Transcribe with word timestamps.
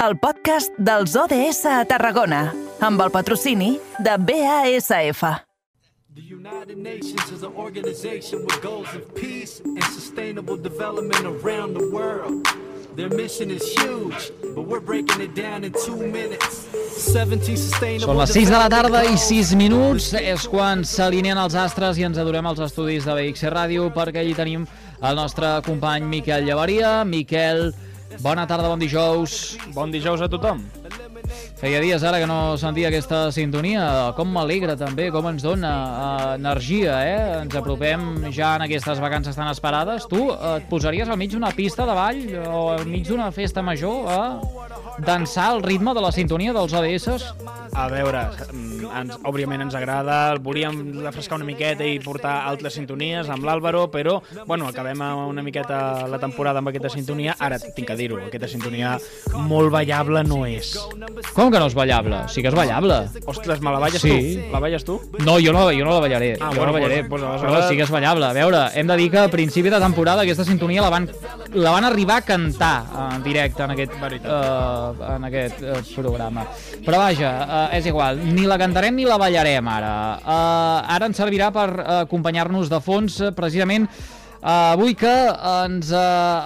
el 0.00 0.16
podcast 0.16 0.72
dels 0.80 1.12
ODS 1.12 1.66
a 1.68 1.82
Tarragona, 1.84 2.46
amb 2.80 3.02
el 3.04 3.10
patrocini 3.12 3.74
de 4.00 4.14
BASF. 4.16 5.20
The 6.14 6.24
United 6.24 6.78
Nations 6.78 7.28
is 7.30 7.42
an 7.42 7.52
organization 7.54 8.40
with 8.46 8.62
goals 8.62 8.88
of 8.96 9.14
peace 9.14 9.60
and 9.60 9.84
sustainable 9.92 10.56
development 10.56 11.26
around 11.26 11.76
the 11.76 11.84
world. 11.92 12.48
Their 12.96 13.10
mission 13.10 13.50
is 13.50 13.62
huge, 13.76 14.32
but 14.54 14.64
we're 14.66 14.80
breaking 14.80 15.20
it 15.20 15.34
down 15.36 15.64
in 15.64 15.72
two 15.84 15.96
minutes. 15.96 16.64
17 16.96 17.56
sustainable 17.56 18.08
Són 18.08 18.18
les 18.22 18.32
6 18.34 18.50
de 18.50 18.56
la 18.56 18.72
tarda 18.72 19.04
i 19.04 19.20
6 19.20 19.52
minuts. 19.60 20.14
És 20.16 20.48
quan 20.48 20.80
s'alineen 20.80 21.38
els 21.38 21.54
astres 21.54 22.00
i 22.00 22.08
ens 22.08 22.18
adorem 22.18 22.48
als 22.48 22.64
estudis 22.64 23.04
de 23.04 23.14
BXC 23.20 23.52
Ràdio 23.52 23.92
perquè 23.92 24.24
allí 24.24 24.32
tenim 24.34 24.64
el 25.00 25.20
nostre 25.20 25.58
company 25.68 26.08
Miquel 26.08 26.48
Llevaria. 26.48 27.04
Miquel, 27.04 27.70
bona 28.18 28.46
tarda, 28.46 28.68
bon 28.68 28.80
dijous. 28.80 29.56
Bon 29.74 29.90
dijous 29.90 30.20
a 30.20 30.28
tothom. 30.28 30.64
Feia 31.60 31.80
dies 31.82 32.02
ara 32.08 32.18
que 32.18 32.26
no 32.26 32.56
sentia 32.56 32.88
aquesta 32.88 33.28
sintonia. 33.36 33.84
Com 34.16 34.30
m'alegra 34.32 34.76
també, 34.80 35.10
com 35.12 35.28
ens 35.30 35.44
dona 35.44 35.70
uh, 35.70 36.30
energia, 36.38 36.96
eh? 37.04 37.18
Ens 37.42 37.56
apropem 37.60 38.30
ja 38.32 38.54
en 38.56 38.64
aquestes 38.64 39.02
vacances 39.02 39.36
tan 39.36 39.50
esperades. 39.52 40.08
Tu 40.10 40.22
uh, 40.24 40.56
et 40.56 40.66
posaries 40.72 41.08
al 41.08 41.20
mig 41.20 41.34
d'una 41.34 41.52
pista 41.54 41.84
de 41.86 41.96
ball 41.98 42.22
o 42.46 42.64
al 42.78 42.86
mig 42.88 43.04
d'una 43.08 43.30
festa 43.36 43.62
major 43.62 44.08
a 44.08 44.22
dansar 45.04 45.50
al 45.52 45.62
ritme 45.62 45.94
de 45.94 46.00
la 46.00 46.12
sintonia 46.12 46.52
dels 46.52 46.72
ODS? 46.72 47.08
A 47.72 47.86
veure, 47.88 48.24
mm, 48.52 48.88
ens, 48.98 49.16
òbviament 49.24 49.62
ens 49.62 49.74
agrada, 49.78 50.34
volíem 50.42 51.00
refrescar 51.04 51.36
una 51.38 51.44
miqueta 51.46 51.86
i 51.86 52.00
portar 52.02 52.46
altres 52.48 52.74
sintonies 52.74 53.28
amb 53.30 53.44
l'Àlvaro, 53.46 53.84
però, 53.90 54.20
bueno, 54.46 54.66
acabem 54.68 55.00
una 55.28 55.42
miqueta 55.42 56.06
la 56.10 56.18
temporada 56.18 56.58
amb 56.58 56.68
aquesta 56.68 56.90
sintonia. 56.90 57.36
Ara 57.38 57.58
tinc 57.60 57.86
que 57.88 57.96
dir-ho, 57.96 58.18
aquesta 58.26 58.48
sintonia 58.48 58.98
molt 59.46 59.70
ballable 59.70 60.24
no 60.24 60.44
és. 60.46 60.74
Com 61.32 61.50
que 61.50 61.58
no 61.60 61.66
és 61.66 61.74
ballable? 61.74 62.24
Sí 62.28 62.42
que 62.42 62.48
és 62.48 62.54
ballable. 62.54 63.08
Ostres, 63.26 63.60
me 63.60 63.70
la 63.70 63.78
balles 63.78 64.02
Sí. 64.02 64.40
tu? 64.44 64.52
La 64.52 64.58
balles 64.58 64.84
tu? 64.84 65.00
No, 65.20 65.38
jo 65.38 65.52
no, 65.52 65.70
jo 65.70 65.84
no 65.84 65.94
la 65.94 66.00
ballaré. 66.00 66.36
Ah, 66.40 66.50
jo 66.50 66.56
bueno, 66.58 66.66
no 66.66 66.72
la 66.72 66.72
ballaré. 66.80 67.04
pues- 67.04 67.22
pues 67.22 67.42
però 67.42 67.68
sí 67.68 67.76
que 67.76 67.82
és 67.82 67.90
ballable. 67.90 68.26
A 68.26 68.32
veure, 68.32 68.66
hem 68.74 68.86
de 68.86 68.96
dir 68.96 69.10
que 69.10 69.18
a 69.18 69.28
principi 69.28 69.70
de 69.70 69.78
temporada 69.78 70.22
aquesta 70.22 70.44
sintonia 70.44 70.82
la 70.82 70.90
van, 70.90 71.08
la 71.54 71.72
van 71.74 71.84
arribar 71.84 72.20
a 72.20 72.26
cantar 72.26 72.74
en 73.14 73.24
directe 73.24 73.62
en 73.64 73.74
aquest, 73.74 73.96
uh, 73.96 75.14
en 75.16 75.26
aquest 75.26 75.62
uh, 75.64 75.80
programa. 75.96 76.46
Però 76.84 77.00
vaja, 77.02 77.32
uh, 77.42 77.66
és 77.76 77.88
igual, 77.90 78.20
ni 78.34 78.46
la 78.46 78.58
cantarem 78.60 78.94
ni 78.94 79.08
la 79.08 79.18
ballarem 79.18 79.68
ara. 79.68 79.92
Uh, 80.22 80.94
ara 80.96 81.10
ens 81.10 81.18
servirà 81.18 81.50
per 81.54 81.68
uh, 81.74 81.84
acompanyar-nos 82.04 82.70
de 82.70 82.80
fons, 82.84 83.20
uh, 83.20 83.34
precisament, 83.36 83.90
Uh, 84.40 84.72
avui 84.72 84.94
que 84.96 85.10
ens 85.36 85.90
uh, 85.92 85.98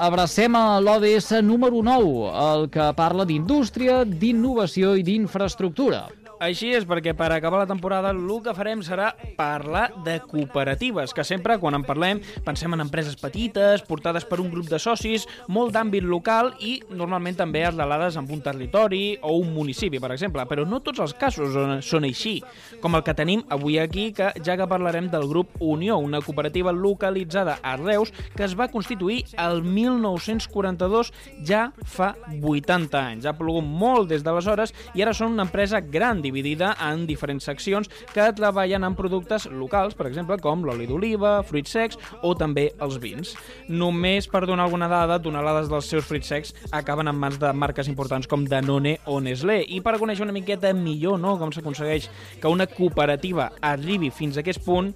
abracem 0.03 0.57
a 0.59 0.81
l'ODS 0.83 1.29
número 1.47 1.79
9, 1.87 2.25
el 2.43 2.67
que 2.75 2.89
parla 2.99 3.23
d'indústria, 3.23 4.01
d'innovació 4.03 4.97
i 4.99 5.07
d'infraestructura. 5.07 6.09
Així 6.45 6.75
és, 6.77 6.85
perquè 6.85 7.15
per 7.17 7.31
acabar 7.33 7.63
la 7.63 7.69
temporada 7.71 8.11
el 8.13 8.27
que 8.45 8.53
farem 8.53 8.83
serà 8.85 9.15
parlar 9.39 9.87
de 10.05 10.19
cooperatives, 10.29 11.15
que 11.17 11.25
sempre, 11.25 11.57
quan 11.63 11.77
en 11.79 11.85
parlem, 11.87 12.19
pensem 12.45 12.75
en 12.75 12.83
empreses 12.85 13.17
petites, 13.17 13.81
portades 13.89 14.27
per 14.29 14.41
un 14.43 14.51
grup 14.53 14.69
de 14.69 14.77
socis, 14.83 15.25
molt 15.49 15.73
d'àmbit 15.73 16.05
local 16.05 16.51
i 16.61 16.75
normalment 16.91 17.39
també 17.39 17.63
arrelades 17.65 18.19
en 18.21 18.29
un 18.29 18.43
territori 18.45 19.17
o 19.23 19.39
un 19.39 19.55
municipi, 19.55 20.01
per 20.03 20.11
exemple. 20.13 20.45
Però 20.51 20.67
no 20.69 20.83
tots 20.85 21.01
els 21.01 21.15
casos 21.15 21.55
són- 21.87 22.05
així, 22.05 22.35
com 22.83 22.95
el 22.99 23.03
que 23.07 23.15
tenim 23.15 23.45
avui 23.49 23.79
aquí, 23.79 24.13
que 24.13 24.33
ja 24.45 24.59
que 24.59 24.67
parlarem 24.69 25.09
del 25.09 25.27
grup 25.29 25.49
Unió, 25.61 25.97
una 25.97 26.21
cooperativa 26.21 26.73
localitzada 26.73 27.59
a 27.63 27.77
Reus 27.79 28.13
que 28.37 28.45
es 28.45 28.59
va 28.59 28.69
constituir 28.69 29.25
el 29.39 29.63
1942, 29.63 31.13
ja 31.47 31.73
fa 31.85 32.15
80 32.43 33.01
anys. 33.01 33.25
Ha 33.25 33.33
plogut 33.39 33.65
molt 33.65 34.11
des 34.11 34.23
d'aleshores 34.23 34.75
i 34.95 35.01
ara 35.03 35.15
són 35.15 35.33
una 35.33 35.47
empresa 35.49 35.81
gran, 35.81 36.21
en 36.35 37.07
diferents 37.07 37.45
seccions 37.45 37.89
que 38.13 38.33
treballen 38.35 38.85
en 38.85 38.95
productes 38.95 39.47
locals, 39.47 39.95
per 39.95 40.07
exemple, 40.07 40.39
com 40.39 40.65
l'oli 40.65 40.87
d'oliva, 40.87 41.43
fruits 41.43 41.71
secs 41.71 41.99
o 42.23 42.35
també 42.35 42.73
els 42.81 42.99
vins. 42.99 43.35
Només 43.69 44.27
per 44.27 44.47
donar 44.47 44.65
alguna 44.65 44.89
dada, 44.89 45.21
tonelades 45.23 45.69
dels 45.69 45.87
seus 45.87 46.05
fruits 46.05 46.29
secs 46.29 46.55
acaben 46.73 47.09
en 47.09 47.17
mans 47.17 47.39
de 47.39 47.53
marques 47.53 47.89
importants 47.89 48.27
com 48.27 48.45
Danone 48.45 48.99
o 49.07 49.21
Nestlé. 49.21 49.63
I 49.69 49.81
per 49.81 49.99
conèixer 49.99 50.25
una 50.25 50.35
miqueta 50.35 50.73
millor 50.73 51.19
no, 51.21 51.39
com 51.39 51.53
s'aconsegueix 51.53 52.11
que 52.41 52.49
una 52.49 52.67
cooperativa 52.67 53.53
arribi 53.63 54.11
fins 54.11 54.37
a 54.37 54.45
aquest 54.45 54.65
punt, 54.65 54.95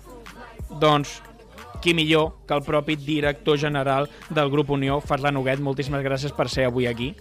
doncs 0.81 1.21
qui 1.81 1.95
millor 1.95 2.33
que 2.47 2.55
el 2.55 2.63
propi 2.67 2.97
director 2.97 3.59
general 3.59 4.09
del 4.31 4.51
Grup 4.51 4.71
Unió, 4.71 5.01
Ferran 5.01 5.37
Huguet. 5.37 5.63
Moltíssimes 5.63 6.03
gràcies 6.05 6.35
per 6.35 6.49
ser 6.51 6.67
avui 6.67 6.89
aquí. 6.91 7.13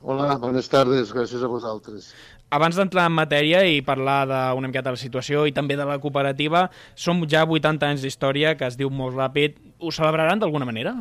Hola, 0.00 0.38
bones 0.40 0.68
tardes, 0.72 1.12
gràcies 1.12 1.42
a 1.44 1.48
vosaltres. 1.50 2.14
Abans 2.50 2.74
d'entrar 2.74 3.04
en 3.06 3.14
matèria 3.14 3.60
i 3.62 3.78
parlar 3.86 4.24
d'una 4.26 4.68
miqueta 4.68 4.88
de 4.88 4.96
la 4.96 5.00
situació 5.00 5.44
i 5.46 5.54
també 5.54 5.76
de 5.78 5.86
la 5.86 6.00
cooperativa, 6.02 6.64
som 6.98 7.22
ja 7.30 7.44
80 7.46 7.86
anys 7.86 8.02
d'història, 8.02 8.56
que 8.58 8.66
es 8.66 8.78
diu 8.80 8.90
molt 8.90 9.14
ràpid. 9.14 9.54
Ho 9.78 9.92
celebraran 9.94 10.42
d'alguna 10.42 10.66
manera? 10.66 10.96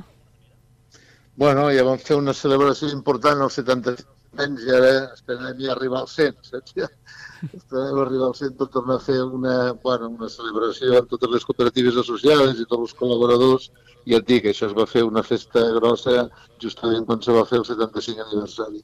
Bueno, 1.41 1.69
ja 1.73 1.87
vam 1.87 1.97
fer 1.97 2.19
una 2.19 2.35
celebració 2.37 2.91
important 2.93 3.41
als 3.41 3.57
70 3.57 3.97
anys 4.43 4.67
i 4.67 4.73
ara 4.75 4.91
esperem 5.15 5.57
ja 5.63 5.71
arribar 5.73 6.03
als 6.03 6.13
100, 6.19 6.51
saps? 6.51 6.75
Ja? 6.77 6.89
Esperem 7.47 7.97
arribar 8.03 8.29
als 8.29 8.43
100 8.43 8.57
per 8.59 8.67
tornar 8.75 8.99
a 8.99 9.03
fer 9.07 9.17
una, 9.23 9.55
bueno, 9.83 10.09
una 10.19 10.29
celebració 10.29 10.99
amb 10.99 11.09
totes 11.09 11.33
les 11.33 11.47
cooperatives 11.47 11.97
associades 12.03 12.59
i 12.59 12.67
tots 12.67 12.91
els 12.91 12.97
col·laboradors 13.01 13.69
i 14.05 14.15
et 14.19 14.29
dic, 14.29 14.45
això 14.51 14.69
es 14.69 14.77
va 14.77 14.85
fer 14.89 15.03
una 15.07 15.23
festa 15.25 15.65
grossa 15.79 16.29
justament 16.61 17.09
quan 17.09 17.25
se 17.25 17.33
va 17.35 17.45
fer 17.49 17.63
el 17.63 17.67
75 17.71 18.27
aniversari. 18.27 18.83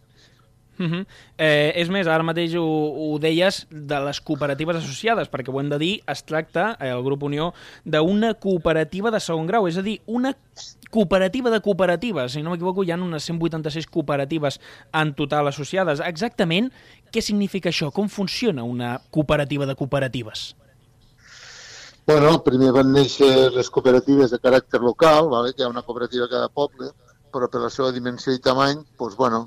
Uh 0.77 0.85
-huh. 0.85 1.05
eh, 1.37 1.71
és 1.75 1.89
més, 1.89 2.07
ara 2.07 2.23
mateix 2.23 2.53
ho, 2.55 2.63
ho 2.63 3.19
deies 3.19 3.65
de 3.69 3.99
les 3.99 4.19
cooperatives 4.21 4.75
associades, 4.75 5.29
perquè 5.31 5.53
ho 5.53 5.59
hem 5.59 5.69
de 5.69 5.77
dir, 5.77 6.03
es 6.07 6.23
tracta, 6.23 6.77
eh, 6.79 6.89
el 6.89 7.03
grup 7.03 7.23
Unió, 7.23 7.53
d'una 7.85 8.33
cooperativa 8.33 9.11
de 9.11 9.19
segon 9.19 9.47
grau, 9.47 9.67
és 9.67 9.77
a 9.77 9.81
dir, 9.81 10.01
una 10.05 10.35
cooperativa 10.89 11.49
de 11.49 11.61
cooperatives. 11.61 12.33
Si 12.33 12.41
no 12.41 12.51
m'equivoco, 12.51 12.83
hi 12.83 12.91
ha 12.91 12.95
unes 12.95 13.23
186 13.23 13.87
cooperatives 13.87 14.59
en 14.93 15.13
total 15.13 15.47
associades. 15.47 15.99
Exactament, 15.99 16.71
què 17.11 17.21
significa 17.21 17.69
això? 17.69 17.91
Com 17.91 18.09
funciona 18.09 18.63
una 18.63 19.01
cooperativa 19.11 19.65
de 19.65 19.75
cooperatives? 19.75 20.55
Bueno, 22.05 22.43
primer 22.45 22.71
van 22.71 22.91
néixer 22.93 23.49
les 23.51 23.69
cooperatives 23.73 24.29
de 24.29 24.37
caràcter 24.37 24.79
local, 24.79 25.29
vale? 25.31 25.53
que 25.53 25.63
hi 25.63 25.65
ha 25.65 25.71
una 25.71 25.81
cooperativa 25.81 26.27
a 26.27 26.29
cada 26.29 26.49
poble, 26.49 26.91
però 27.33 27.49
per 27.49 27.63
la 27.63 27.71
seva 27.73 27.91
dimensió 27.91 28.35
i 28.35 28.39
tamany, 28.39 28.83
doncs, 28.99 29.15
bueno, 29.17 29.39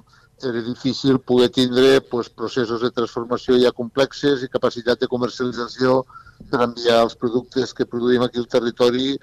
era 0.42 0.62
difícil 0.62 1.18
poder 1.18 1.48
tindre 1.50 1.98
doncs, 2.00 2.30
processos 2.30 2.82
de 2.82 2.90
transformació 2.94 3.58
ja 3.58 3.72
complexes 3.74 4.42
i 4.42 4.50
capacitat 4.52 5.00
de 5.00 5.10
comercialització 5.10 6.04
per 6.50 6.62
enviar 6.62 7.00
els 7.02 7.16
productes 7.18 7.74
que 7.74 7.86
produïm 7.86 8.22
aquí 8.22 8.38
al 8.38 8.50
territori 8.50 9.16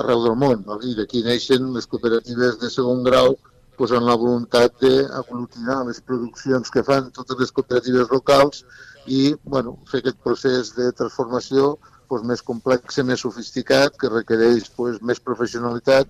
arreu 0.00 0.22
del 0.26 0.36
món. 0.38 0.64
D'aquí 0.96 1.24
neixen 1.26 1.72
les 1.74 1.86
cooperatives 1.90 2.60
de 2.60 2.70
segon 2.70 3.02
grau 3.06 3.34
doncs, 3.80 3.94
amb 3.96 4.06
la 4.06 4.18
voluntat 4.20 4.76
d'aglutinar 4.82 5.86
les 5.88 6.00
produccions 6.04 6.70
que 6.70 6.84
fan 6.84 7.10
totes 7.16 7.38
les 7.40 7.52
cooperatives 7.52 8.10
locals 8.12 8.64
i 9.06 9.34
bueno, 9.44 9.78
fer 9.90 10.02
aquest 10.02 10.20
procés 10.22 10.74
de 10.76 10.92
transformació 10.92 11.78
doncs, 12.10 12.26
més 12.26 12.42
complex, 12.42 12.98
més 13.06 13.24
sofisticat, 13.24 13.96
que 13.96 14.12
requereix 14.12 14.70
doncs, 14.76 15.00
més 15.02 15.18
professionalitat 15.18 16.08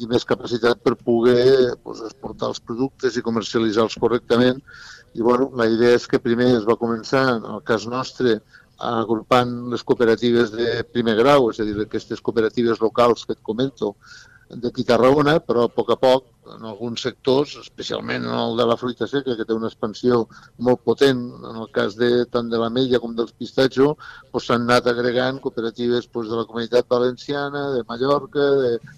i 0.00 0.08
més 0.08 0.24
capacitat 0.24 0.80
per 0.84 0.94
poder 0.96 1.74
doncs, 1.84 2.02
exportar 2.08 2.48
els 2.52 2.62
productes 2.64 3.16
i 3.16 3.24
comercialitzar-los 3.24 3.98
correctament. 4.00 4.62
I 5.12 5.20
bueno, 5.20 5.50
la 5.58 5.68
idea 5.68 5.98
és 5.98 6.08
que 6.08 6.22
primer 6.22 6.48
es 6.56 6.66
va 6.68 6.78
començar, 6.80 7.24
en 7.36 7.48
el 7.56 7.62
cas 7.68 7.86
nostre, 7.86 8.38
agrupant 8.82 9.52
les 9.70 9.84
cooperatives 9.86 10.50
de 10.54 10.82
primer 10.90 11.14
grau, 11.20 11.50
és 11.52 11.60
a 11.60 11.66
dir, 11.68 11.76
aquestes 11.84 12.22
cooperatives 12.24 12.80
locals 12.82 13.26
que 13.26 13.36
et 13.36 13.42
comento, 13.44 13.94
d'aquí 14.62 14.84
Tarragona, 14.84 15.38
però 15.40 15.66
a 15.66 15.72
poc 15.72 15.92
a 15.94 15.98
poc, 16.00 16.26
en 16.50 16.64
alguns 16.66 17.02
sectors, 17.06 17.54
especialment 17.60 18.24
en 18.26 18.34
el 18.34 18.56
de 18.58 18.66
la 18.66 18.76
fruita 18.76 19.06
seca, 19.06 19.36
que 19.38 19.46
té 19.46 19.54
una 19.54 19.70
expansió 19.70 20.22
molt 20.58 20.82
potent, 20.86 21.20
en 21.50 21.60
el 21.62 21.68
cas 21.74 21.94
de 22.00 22.10
tant 22.32 22.50
de 22.50 22.58
l'amella 22.58 23.00
com 23.02 23.14
dels 23.18 23.34
pistatxos, 23.38 23.94
doncs 24.32 24.48
s'han 24.48 24.66
anat 24.66 24.90
agregant 24.90 25.40
cooperatives 25.44 26.08
doncs, 26.08 26.30
de 26.32 26.40
la 26.40 26.46
comunitat 26.50 26.88
valenciana, 26.90 27.64
de 27.76 27.84
Mallorca, 27.88 28.48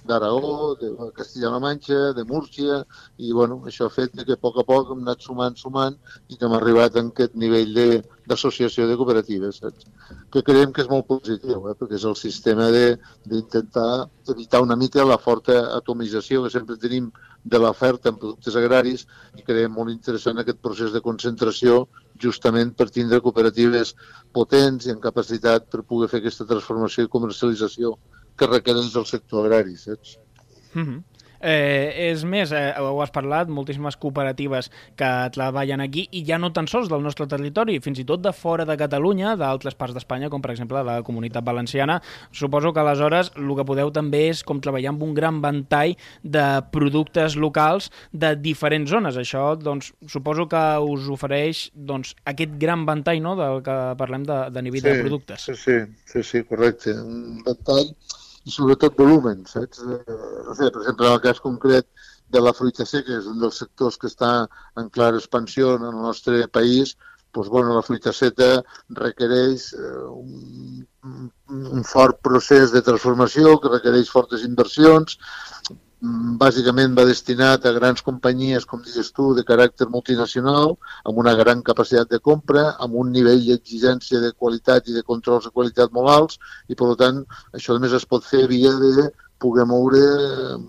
d'Aragó, 0.08 0.74
de, 0.80 0.94
de 1.00 1.10
Castilla-La 1.18 1.60
Manxa, 1.60 2.00
de 2.16 2.24
Múrcia, 2.24 2.82
i 3.18 3.32
bueno, 3.32 3.60
això 3.68 3.90
ha 3.90 3.94
fet 3.94 4.16
que 4.24 4.38
a 4.38 4.40
poc 4.40 4.62
a 4.62 4.66
poc 4.68 4.94
hem 4.94 5.04
anat 5.04 5.24
sumant, 5.28 5.60
sumant, 5.60 6.00
i 6.28 6.38
que 6.38 6.48
hem 6.48 6.56
arribat 6.56 6.96
a 6.96 7.04
aquest 7.04 7.36
nivell 7.36 7.76
de 7.76 7.88
d'associació 8.28 8.86
de 8.88 8.96
cooperatives, 8.96 9.60
saps? 9.60 9.84
que 10.32 10.42
creiem 10.42 10.72
que 10.72 10.82
és 10.82 10.88
molt 10.88 11.06
positiu, 11.06 11.68
eh? 11.68 11.74
perquè 11.78 11.98
és 11.98 12.06
el 12.08 12.16
sistema 12.16 12.70
d'intentar 12.72 14.08
evitar 14.32 14.62
una 14.64 14.76
mica 14.80 15.04
la 15.04 15.20
forta 15.20 15.58
atomització 15.76 16.42
que 16.44 16.52
sempre 16.54 16.80
tenim 16.80 17.10
de 17.44 17.60
l'oferta 17.60 18.10
en 18.10 18.18
productes 18.20 18.56
agraris 18.56 19.04
i 19.38 19.44
creiem 19.46 19.72
molt 19.78 19.92
interessant 19.92 20.40
aquest 20.40 20.60
procés 20.64 20.92
de 20.94 21.02
concentració 21.04 21.84
justament 22.24 22.72
per 22.78 22.88
tindre 22.96 23.20
cooperatives 23.24 23.94
potents 24.38 24.88
i 24.88 24.94
en 24.94 25.02
capacitat 25.06 25.68
per 25.70 25.84
poder 25.90 26.08
fer 26.12 26.22
aquesta 26.22 26.48
transformació 26.48 27.04
i 27.04 27.12
comercialització 27.16 27.96
que 28.36 28.50
requereix 28.50 28.96
el 28.96 29.06
sector 29.06 29.44
agrari, 29.44 29.76
saps? 29.76 30.16
Mm 30.74 30.86
-hmm. 30.86 31.02
Eh, 31.44 32.10
és 32.10 32.22
més, 32.24 32.52
eh, 32.56 32.72
ho 32.80 33.02
has 33.04 33.12
parlat, 33.12 33.50
moltíssimes 33.52 33.98
cooperatives 34.00 34.70
que 34.96 35.10
treballen 35.34 35.82
aquí 35.84 36.06
i 36.16 36.22
ja 36.24 36.38
no 36.40 36.54
tan 36.56 36.64
sols 36.70 36.88
del 36.88 37.04
nostre 37.04 37.26
territori, 37.28 37.76
fins 37.84 38.00
i 38.00 38.06
tot 38.08 38.22
de 38.24 38.32
fora 38.32 38.64
de 38.64 38.78
Catalunya, 38.80 39.34
d'altres 39.36 39.76
parts 39.76 39.92
d'Espanya, 39.92 40.30
com 40.32 40.40
per 40.40 40.54
exemple 40.54 40.80
la 40.86 41.02
comunitat 41.04 41.44
valenciana. 41.44 41.98
Suposo 42.32 42.72
que 42.72 42.80
aleshores 42.80 43.34
el 43.36 43.52
que 43.58 43.68
podeu 43.68 43.92
també 43.92 44.24
és 44.30 44.40
com 44.42 44.62
treballar 44.64 44.94
amb 44.94 45.04
un 45.04 45.12
gran 45.12 45.42
ventall 45.44 45.94
de 46.22 46.46
productes 46.72 47.36
locals 47.36 47.90
de 48.12 48.34
diferents 48.40 48.88
zones. 48.90 49.20
Això, 49.20 49.52
doncs, 49.60 49.92
suposo 50.08 50.48
que 50.48 50.64
us 50.80 51.12
ofereix 51.12 51.68
doncs, 51.74 52.16
aquest 52.24 52.56
gran 52.56 52.88
ventall 52.88 53.20
no?, 53.20 53.36
del 53.36 53.60
que 53.66 53.78
parlem 54.00 54.24
de, 54.24 54.40
de 54.48 54.64
nivell 54.64 54.80
sí, 54.80 54.88
de 54.88 55.00
productes. 55.04 55.48
Sí, 55.50 55.60
sí, 55.60 55.80
sí, 56.08 56.24
sí, 56.24 56.44
correcte. 56.48 56.96
Un 56.96 57.42
ventall 57.44 57.92
i 58.44 58.52
sobretot 58.52 58.98
volumen, 58.98 59.44
saps? 59.48 59.80
Eh, 59.80 60.18
no 60.46 60.54
sé, 60.54 60.68
per 60.68 60.82
exemple, 60.82 61.08
en 61.08 61.16
el 61.16 61.22
cas 61.24 61.40
concret 61.40 61.88
de 62.34 62.42
la 62.42 62.52
fruita 62.56 62.86
seca, 62.88 63.18
és 63.18 63.26
un 63.30 63.40
dels 63.40 63.58
sectors 63.62 63.96
que 64.00 64.10
està 64.10 64.32
en 64.80 64.90
clara 64.94 65.20
expansió 65.20 65.74
en 65.78 65.86
el 65.90 65.96
nostre 65.96 66.46
país, 66.48 66.96
doncs, 67.34 67.50
bueno, 67.50 67.74
la 67.74 67.82
fruita 67.82 68.12
seca 68.14 68.48
requereix 68.98 69.70
eh, 69.74 70.04
un, 70.10 71.30
un 71.78 71.86
fort 71.88 72.20
procés 72.22 72.74
de 72.74 72.82
transformació 72.86 73.56
que 73.60 73.72
requereix 73.72 74.12
fortes 74.12 74.44
inversions, 74.46 75.18
bàsicament 76.40 76.94
va 76.96 77.04
destinat 77.08 77.64
a 77.66 77.72
grans 77.72 78.02
companyies, 78.02 78.66
com 78.66 78.82
dius 78.82 79.10
tu, 79.16 79.32
de 79.34 79.44
caràcter 79.48 79.88
multinacional, 79.88 80.76
amb 81.04 81.18
una 81.18 81.34
gran 81.34 81.62
capacitat 81.62 82.10
de 82.10 82.18
compra, 82.18 82.64
amb 82.78 82.94
un 83.02 83.12
nivell 83.12 83.44
d'exigència 83.46 84.20
de 84.20 84.32
qualitat 84.32 84.88
i 84.88 84.96
de 84.96 85.02
controls 85.02 85.44
de 85.44 85.54
qualitat 85.54 85.92
molt 85.92 86.10
alts, 86.10 86.38
i 86.68 86.74
per 86.74 86.94
tant 87.00 87.24
això 87.52 87.76
només 87.76 87.92
es 87.92 88.04
pot 88.04 88.24
fer 88.24 88.46
via 88.48 88.72
de 88.80 89.10
poder 89.38 89.66
moure 89.66 90.02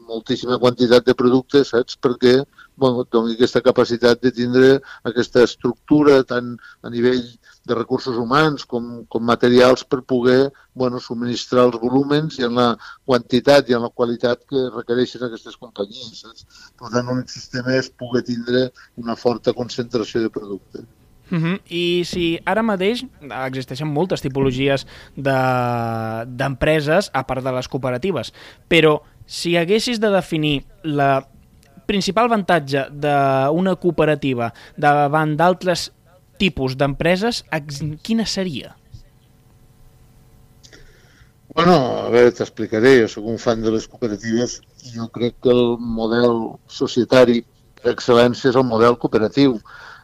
moltíssima 0.07 0.59
quantitat 0.59 1.05
de 1.05 1.15
productes, 1.15 1.71
saps? 1.73 1.97
Perquè 2.01 2.43
bueno, 2.75 3.05
doni 3.11 3.35
aquesta 3.35 3.61
capacitat 3.63 4.21
de 4.21 4.31
tindre 4.35 4.71
aquesta 5.03 5.43
estructura 5.47 6.23
tant 6.27 6.55
a 6.83 6.91
nivell 6.91 7.23
de 7.65 7.75
recursos 7.75 8.17
humans 8.17 8.65
com, 8.69 9.05
com 9.09 9.23
materials 9.25 9.83
per 9.83 10.01
poder 10.05 10.51
bueno, 10.73 10.99
subministrar 11.01 11.65
els 11.69 11.79
volúmens 11.81 12.39
i 12.39 12.45
en 12.47 12.55
la 12.59 12.67
quantitat 13.05 13.69
i 13.69 13.77
en 13.77 13.85
la 13.85 13.93
qualitat 13.93 14.43
que 14.49 14.67
requereixen 14.75 15.25
aquestes 15.25 15.57
companyies. 15.57 16.21
Saps? 16.21 16.45
Per 16.77 16.91
tant, 16.91 17.07
l'únic 17.07 17.29
sistema 17.33 17.73
és 17.75 17.89
poder 17.89 18.23
tindre 18.27 18.69
una 19.01 19.17
forta 19.19 19.53
concentració 19.57 20.21
de 20.21 20.29
producte. 20.29 20.85
Uh 21.31 21.37
-huh. 21.39 21.59
I 21.69 22.03
si 22.05 22.39
ara 22.45 22.61
mateix 22.61 23.05
existeixen 23.45 23.87
moltes 23.87 24.21
tipologies 24.21 24.85
d'empreses, 25.15 27.05
de, 27.11 27.19
a 27.19 27.25
part 27.25 27.43
de 27.43 27.51
les 27.51 27.67
cooperatives, 27.67 28.33
però 28.69 29.01
si 29.25 29.57
haguessis 29.57 29.99
de 29.99 30.09
definir 30.09 30.65
la 30.83 31.27
principal 31.85 32.25
avantatge 32.25 32.89
d'una 32.89 33.75
cooperativa 33.75 34.53
davant 34.77 35.35
d'altres 35.37 35.91
tipus 36.41 36.75
d'empreses, 36.79 37.43
quina 38.03 38.25
seria? 38.25 38.75
Bueno, 41.55 41.75
a 42.03 42.09
veure, 42.11 42.33
t'explicaré. 42.35 42.97
Jo 43.01 43.09
sóc 43.11 43.27
un 43.31 43.37
fan 43.39 43.61
de 43.63 43.71
les 43.71 43.85
cooperatives 43.87 44.57
i 44.83 44.95
jo 44.97 45.05
crec 45.15 45.37
que 45.43 45.53
el 45.53 45.77
model 45.79 46.57
societari 46.67 47.45
d'excel·lència 47.85 48.51
és 48.51 48.57
el 48.59 48.67
model 48.67 48.97
cooperatiu. 48.99 49.59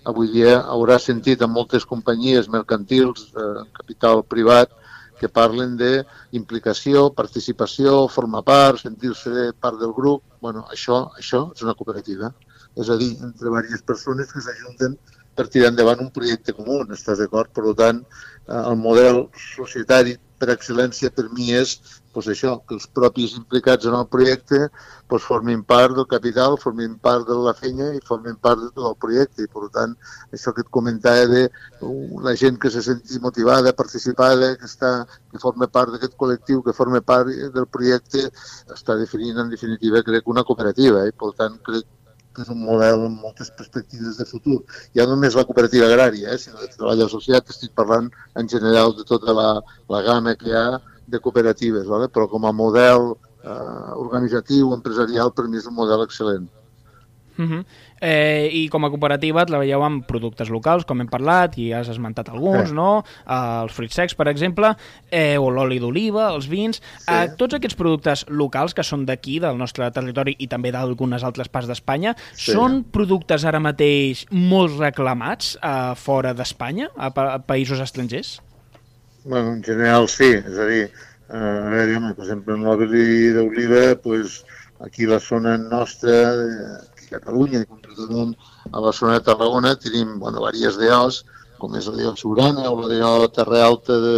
Avui 0.07 0.31
dia 0.31 0.62
haurà 0.74 0.95
sentit 1.00 1.44
en 1.44 1.51
moltes 1.51 1.83
companyies 1.89 2.48
mercantils, 2.50 3.28
eh, 3.36 3.66
capital 3.75 4.24
privat, 4.24 4.72
que 5.19 5.30
parlen 5.30 5.75
de 5.78 5.92
implicació, 6.39 7.10
participació, 7.13 8.07
formar 8.10 8.42
part, 8.48 8.80
sentir-se 8.81 9.51
part 9.60 9.78
del 9.78 9.94
grup. 9.94 10.24
Bueno, 10.42 10.63
això, 10.74 11.04
això 11.19 11.44
és 11.54 11.62
una 11.68 11.75
cooperativa. 11.78 12.31
És 12.80 12.89
a 12.89 12.98
dir, 12.98 13.12
entre 13.19 13.50
diverses 13.50 13.83
persones 13.83 14.31
que 14.31 14.42
s'ajunten 14.42 14.98
per 15.36 15.48
tirar 15.51 15.72
endavant 15.72 16.04
un 16.04 16.12
projecte 16.16 16.56
comú, 16.57 16.81
estàs 16.98 17.22
d'acord? 17.24 17.51
Per 17.56 17.75
tant, 17.80 18.04
eh, 18.48 18.62
el 18.62 18.78
model 18.78 19.25
societari 19.56 20.18
per 20.42 20.50
excel·lència 20.56 21.12
per 21.13 21.28
mi 21.38 21.51
és 21.54 21.75
pues 22.12 22.28
això, 22.31 22.56
que 22.68 22.75
els 22.75 22.88
propis 22.98 23.36
implicats 23.38 23.88
en 23.88 23.94
el 23.95 24.07
projecte 24.12 24.57
pues, 25.12 25.24
formin 25.24 25.62
part 25.68 25.95
del 25.95 26.07
capital, 26.13 26.57
formin 26.60 26.98
part 27.06 27.28
de 27.30 27.38
la 27.45 27.54
feina 27.56 27.92
i 27.95 28.01
formin 28.07 28.36
part 28.48 28.60
de 28.60 28.68
tot 28.74 28.89
el 28.89 28.98
projecte. 29.06 29.45
I, 29.45 29.51
per 29.54 29.69
tant, 29.78 29.94
això 30.36 30.51
que 30.56 30.66
et 30.66 30.74
comentava 30.78 31.30
de 31.31 31.45
la 32.25 32.36
gent 32.42 32.60
que 32.60 32.74
se 32.74 32.83
senti 32.83 33.22
motivada, 33.24 33.75
participada, 33.78 34.51
que, 34.60 34.68
està, 34.68 34.92
que 35.31 35.44
forma 35.45 35.69
part 35.72 35.94
d'aquest 35.94 36.18
col·lectiu, 36.19 36.66
que 36.66 36.75
forma 36.75 37.04
part 37.13 37.31
del 37.31 37.69
projecte, 37.78 38.28
està 38.75 39.00
definint, 39.00 39.39
en 39.45 39.56
definitiva, 39.56 40.04
crec, 40.04 40.28
una 40.28 40.44
cooperativa. 40.48 41.07
I, 41.07 41.16
per 41.16 41.31
tant, 41.39 41.60
crec 41.68 41.88
que 42.36 42.45
és 42.45 42.51
un 42.54 42.62
model 42.63 43.06
amb 43.07 43.25
moltes 43.25 43.51
perspectives 43.57 44.19
de 44.19 44.28
futur. 44.30 44.60
Ja 44.98 45.06
no 45.07 45.16
només 45.16 45.36
la 45.38 45.45
cooperativa 45.50 45.89
agrària, 45.89 46.31
eh, 46.31 46.39
sinó 46.39 46.62
de 46.62 46.69
treball 46.75 47.04
associat, 47.07 47.50
estic 47.54 47.75
parlant 47.75 48.12
en 48.39 48.50
general 48.56 48.95
de 48.98 49.07
tota 49.07 49.36
la, 49.36 49.50
la 49.92 50.01
gamma 50.07 50.38
que 50.39 50.51
hi 50.51 50.56
ha 50.56 50.80
de 51.12 51.19
cooperatives, 51.19 51.88
vale? 51.92 52.07
però 52.07 52.30
com 52.31 52.48
a 52.48 52.56
model 52.56 53.13
eh, 53.44 53.92
organitzatiu, 54.06 54.74
empresarial, 54.78 55.33
per 55.36 55.48
mi 55.48 55.60
és 55.60 55.68
un 55.68 55.78
model 55.78 56.06
excel·lent. 56.07 56.48
Uh 57.42 57.50
-huh. 57.50 57.66
eh, 58.02 58.50
I 58.52 58.70
com 58.70 58.86
a 58.86 58.90
cooperativa 58.90 59.46
treballeu 59.46 59.84
amb 59.84 60.06
productes 60.06 60.50
locals, 60.50 60.86
com 60.86 61.00
hem 61.02 61.08
parlat, 61.08 61.58
i 61.58 61.72
has 61.74 61.90
esmentat 61.90 62.30
alguns, 62.30 62.70
eh. 62.70 62.74
no? 62.74 63.04
Eh, 63.28 63.62
els 63.64 63.74
fruits 63.74 63.96
secs, 63.96 64.16
per 64.16 64.28
exemple, 64.28 64.76
eh, 65.10 65.38
o 65.38 65.50
l'oli 65.50 65.80
d'oliva, 65.80 66.30
els 66.34 66.48
vins... 66.48 66.82
Sí. 66.82 67.14
Eh, 67.14 67.34
tots 67.38 67.54
aquests 67.54 67.76
productes 67.76 68.26
locals 68.30 68.74
que 68.74 68.84
són 68.84 69.06
d'aquí, 69.06 69.40
del 69.40 69.58
nostre 69.58 69.90
territori 69.92 70.36
i 70.40 70.48
també 70.48 70.72
d'algunes 70.72 71.24
altres 71.24 71.50
parts 71.50 71.68
d'Espanya, 71.68 72.16
sí. 72.34 72.52
són 72.52 72.84
productes 72.84 73.46
ara 73.46 73.60
mateix 73.60 74.26
molt 74.32 74.80
reclamats 74.80 75.58
eh, 75.62 75.96
fora 75.96 76.34
d'Espanya, 76.34 76.90
a, 76.98 77.10
pa 77.10 77.34
a 77.36 77.40
països 77.40 77.80
estrangers? 77.80 78.42
Bueno, 79.24 79.54
en 79.54 79.64
general 79.64 80.08
sí, 80.10 80.32
és 80.34 80.58
a 80.58 80.66
dir, 80.66 80.90
eh, 81.30 81.38
a 81.38 81.70
veure, 81.70 82.00
per 82.16 82.26
exemple, 82.26 82.56
en 82.56 82.64
l'oli 82.66 83.32
d'oliva, 83.36 83.84
pues, 84.02 84.44
aquí 84.82 85.06
la 85.06 85.20
zona 85.20 85.58
nostra, 85.58 86.16
Catalunya 87.12 87.62
i 87.62 87.69
concretament 87.69 88.34
a 88.72 88.81
la 88.84 88.96
zona 88.96 89.19
de 89.19 89.25
Tarragona 89.28 89.75
tenim 89.80 90.18
bueno, 90.19 90.42
diverses 90.48 90.80
DOs, 90.80 91.22
com 91.62 91.75
és 91.78 91.86
la 91.92 91.98
DO 92.00 92.16
Siurana 92.18 92.66
o 92.72 92.80
la 92.81 92.90
DO 92.90 93.30
Terra 93.36 93.62
Alta 93.68 93.98
de, 94.02 94.16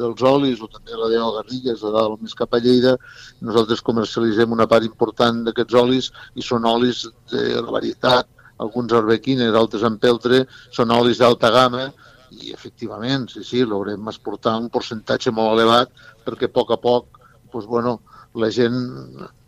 dels 0.00 0.24
olis 0.28 0.60
o 0.60 0.68
també 0.68 0.98
la 1.00 1.08
DO 1.12 1.30
Garrigues, 1.38 1.82
a 1.82 1.92
dalt 1.94 2.20
més 2.20 2.36
cap 2.36 2.52
a 2.52 2.60
Lleida. 2.60 2.96
Nosaltres 3.40 3.84
comercialitzem 3.86 4.52
una 4.52 4.68
part 4.70 4.84
important 4.84 5.44
d'aquests 5.46 5.80
olis 5.80 6.10
i 6.36 6.44
són 6.44 6.68
olis 6.68 7.06
de 7.32 7.46
la 7.56 7.70
varietat, 7.70 8.28
alguns 8.64 8.92
arbequines, 8.94 9.56
altres 9.56 9.84
en 9.86 9.96
peltre, 10.02 10.44
són 10.74 10.92
olis 10.94 11.22
d'alta 11.22 11.50
gamma 11.54 11.88
i 12.34 12.52
efectivament, 12.52 13.28
sí, 13.30 13.44
sí, 13.46 13.62
l'haurem 13.64 14.10
exportat 14.10 14.58
un 14.60 14.70
percentatge 14.74 15.32
molt 15.34 15.54
elevat 15.54 15.92
perquè 16.26 16.50
a 16.50 16.54
poc 16.58 16.72
a 16.74 16.80
poc 16.82 17.20
doncs, 17.52 17.66
bueno, 17.70 18.00
la 18.42 18.50
gent 18.50 18.76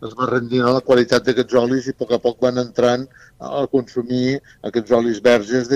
es 0.07 0.13
va 0.19 0.29
rendint 0.29 0.63
a 0.65 0.73
la 0.77 0.83
qualitat 0.89 1.25
d'aquests 1.27 1.57
olis 1.61 1.87
i 1.87 1.95
a 1.95 1.99
poc 2.01 2.13
a 2.15 2.21
poc 2.23 2.39
van 2.45 2.61
entrant 2.63 3.03
a 3.39 3.65
consumir 3.71 4.37
aquests 4.69 4.93
olis 4.99 5.19
verges 5.23 5.67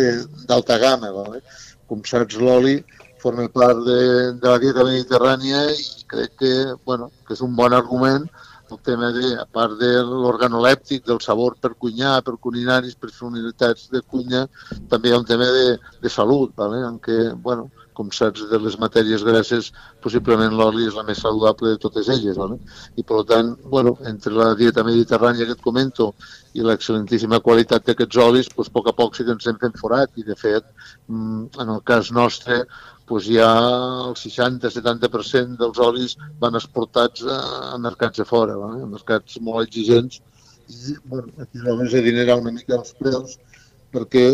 d'alta 0.47 0.77
gamma. 0.81 1.11
Vale? 1.15 1.41
Com 1.87 2.05
saps, 2.07 2.39
l'oli 2.39 2.79
forma 3.21 3.47
part 3.53 3.83
de, 3.85 3.99
de 4.41 4.47
la 4.47 4.61
dieta 4.61 4.85
mediterrània 4.87 5.65
i 5.75 5.83
crec 6.13 6.39
que, 6.39 6.53
bueno, 6.87 7.11
que 7.27 7.35
és 7.37 7.43
un 7.45 7.53
bon 7.55 7.75
argument 7.77 8.25
el 8.71 8.79
tema 8.79 9.11
de, 9.11 9.33
a 9.35 9.45
part 9.45 9.75
de 9.79 9.89
l'organolèptic, 10.07 11.03
del 11.05 11.19
sabor 11.19 11.57
per 11.59 11.73
cuinar, 11.75 12.21
per 12.23 12.37
culinaris, 12.39 12.95
per 12.95 13.11
unitats 13.27 13.89
de 13.91 14.01
cuina, 14.01 14.45
també 14.89 15.09
hi 15.09 15.13
ha 15.13 15.19
un 15.19 15.27
tema 15.27 15.49
de, 15.51 15.77
de 16.01 16.09
salut, 16.09 16.53
vale? 16.55 16.79
en 16.87 16.97
què, 17.03 17.17
bueno, 17.35 17.67
com 17.98 18.12
saps, 18.15 18.43
de 18.50 18.60
les 18.62 18.77
matèries 18.81 19.24
grasses, 19.27 19.71
possiblement 20.03 20.53
l'oli 20.57 20.88
és 20.89 20.98
la 20.98 21.03
més 21.07 21.21
saludable 21.24 21.74
de 21.74 21.79
totes 21.81 22.10
elles. 22.13 22.38
No? 22.38 22.60
I, 22.95 23.03
per 23.07 23.24
tant, 23.29 23.53
bueno, 23.74 23.95
entre 24.12 24.33
la 24.36 24.51
dieta 24.60 24.86
mediterrània 24.88 25.48
que 25.48 25.57
et 25.57 25.65
comento 25.65 26.12
i 26.57 26.65
l'excel·lentíssima 26.65 27.41
qualitat 27.43 27.86
d'aquests 27.88 28.21
olis, 28.25 28.50
doncs, 28.55 28.71
a 28.71 28.77
poc 28.77 28.89
a 28.91 28.95
poc 28.98 29.15
sí 29.15 29.27
que 29.27 29.36
ens 29.36 29.48
hem 29.48 29.60
fet 29.62 29.77
forat 29.81 30.17
i, 30.17 30.25
de 30.27 30.38
fet, 30.39 30.67
mm, 31.07 31.62
en 31.63 31.75
el 31.75 31.83
cas 31.88 32.12
nostre, 32.15 32.63
doncs 33.12 33.27
ja 33.27 33.51
el 34.07 34.17
60-70% 34.19 35.60
dels 35.60 35.79
olis 35.83 36.17
van 36.39 36.55
exportats 36.60 37.24
a 37.27 37.77
mercats 37.79 38.24
de 38.24 38.27
fora, 38.27 38.55
no? 38.55 38.83
a 38.83 38.91
mercats 38.98 39.39
molt 39.43 39.67
exigents, 39.67 40.21
i 40.71 40.95
bueno, 41.12 41.27
aquí 41.43 41.60
només 41.60 41.95
adinerar 41.98 42.38
una 42.39 42.53
mica 42.55 42.77
els 42.77 42.93
preus, 43.00 43.38
perquè 43.91 44.25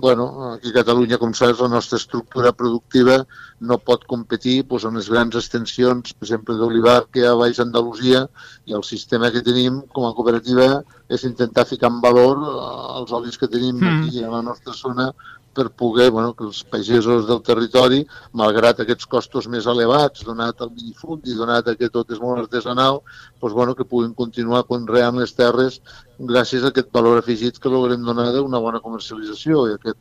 bueno, 0.00 0.52
aquí 0.52 0.70
a 0.70 0.76
Catalunya, 0.80 1.18
com 1.18 1.32
saps, 1.34 1.60
la 1.60 1.68
nostra 1.72 1.98
estructura 1.98 2.52
productiva 2.52 3.18
no 3.60 3.78
pot 3.78 4.04
competir 4.08 4.62
doncs, 4.68 4.86
amb 4.88 5.00
les 5.00 5.08
grans 5.12 5.36
extensions, 5.40 6.12
per 6.14 6.26
exemple, 6.28 6.56
d'olivar 6.56 7.02
que 7.10 7.20
hi 7.22 7.26
ha 7.26 7.32
a 7.34 7.40
Baix 7.40 7.60
Andalusia 7.60 8.26
i 8.68 8.76
el 8.76 8.84
sistema 8.84 9.32
que 9.34 9.42
tenim 9.44 9.82
com 9.96 10.06
a 10.08 10.14
cooperativa 10.14 10.82
és 11.08 11.24
intentar 11.28 11.66
ficar 11.66 11.90
en 11.90 12.00
valor 12.04 12.38
eh, 12.44 13.00
els 13.00 13.12
olis 13.12 13.40
que 13.40 13.48
tenim 13.48 13.80
Mm. 13.80 14.08
aquí 14.08 14.24
a 14.24 14.30
la 14.30 14.42
nostra 14.42 14.72
zona 14.76 15.10
per 15.54 15.66
poder, 15.82 16.10
bueno, 16.14 16.34
que 16.34 16.44
els 16.46 16.60
pagesos 16.72 17.26
del 17.28 17.40
territori, 17.46 18.04
malgrat 18.42 18.82
aquests 18.82 19.08
costos 19.10 19.48
més 19.50 19.66
elevats, 19.70 20.24
donat 20.26 20.62
el 20.64 20.70
minifundi, 20.76 21.34
donat 21.38 21.72
que 21.78 21.90
tot 21.90 22.12
és 22.14 22.20
molt 22.22 22.44
artesanal, 22.44 23.00
doncs, 23.40 23.56
bueno, 23.56 23.74
que 23.74 23.88
puguin 23.88 24.14
continuar 24.14 24.66
conreant 24.68 25.18
les 25.18 25.34
terres 25.34 25.80
gràcies 26.18 26.64
a 26.64 26.70
aquest 26.70 26.92
valor 26.94 27.18
afegit 27.18 27.58
que 27.58 27.72
logrem 27.72 28.06
donar 28.06 28.30
d'una 28.36 28.62
bona 28.62 28.82
comercialització 28.84 29.66
i 29.68 29.76
aquest 29.78 29.98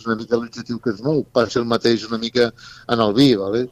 és 0.00 0.06
una 0.06 0.16
mica 0.16 0.38
l'objectiu 0.38 0.78
que 0.80 0.94
es 0.94 1.02
mou. 1.04 1.24
Passa 1.36 1.60
el 1.60 1.68
mateix 1.68 2.06
una 2.08 2.18
mica 2.18 2.50
en 2.88 3.00
el 3.04 3.12
vi, 3.16 3.34
¿vale? 3.36 3.66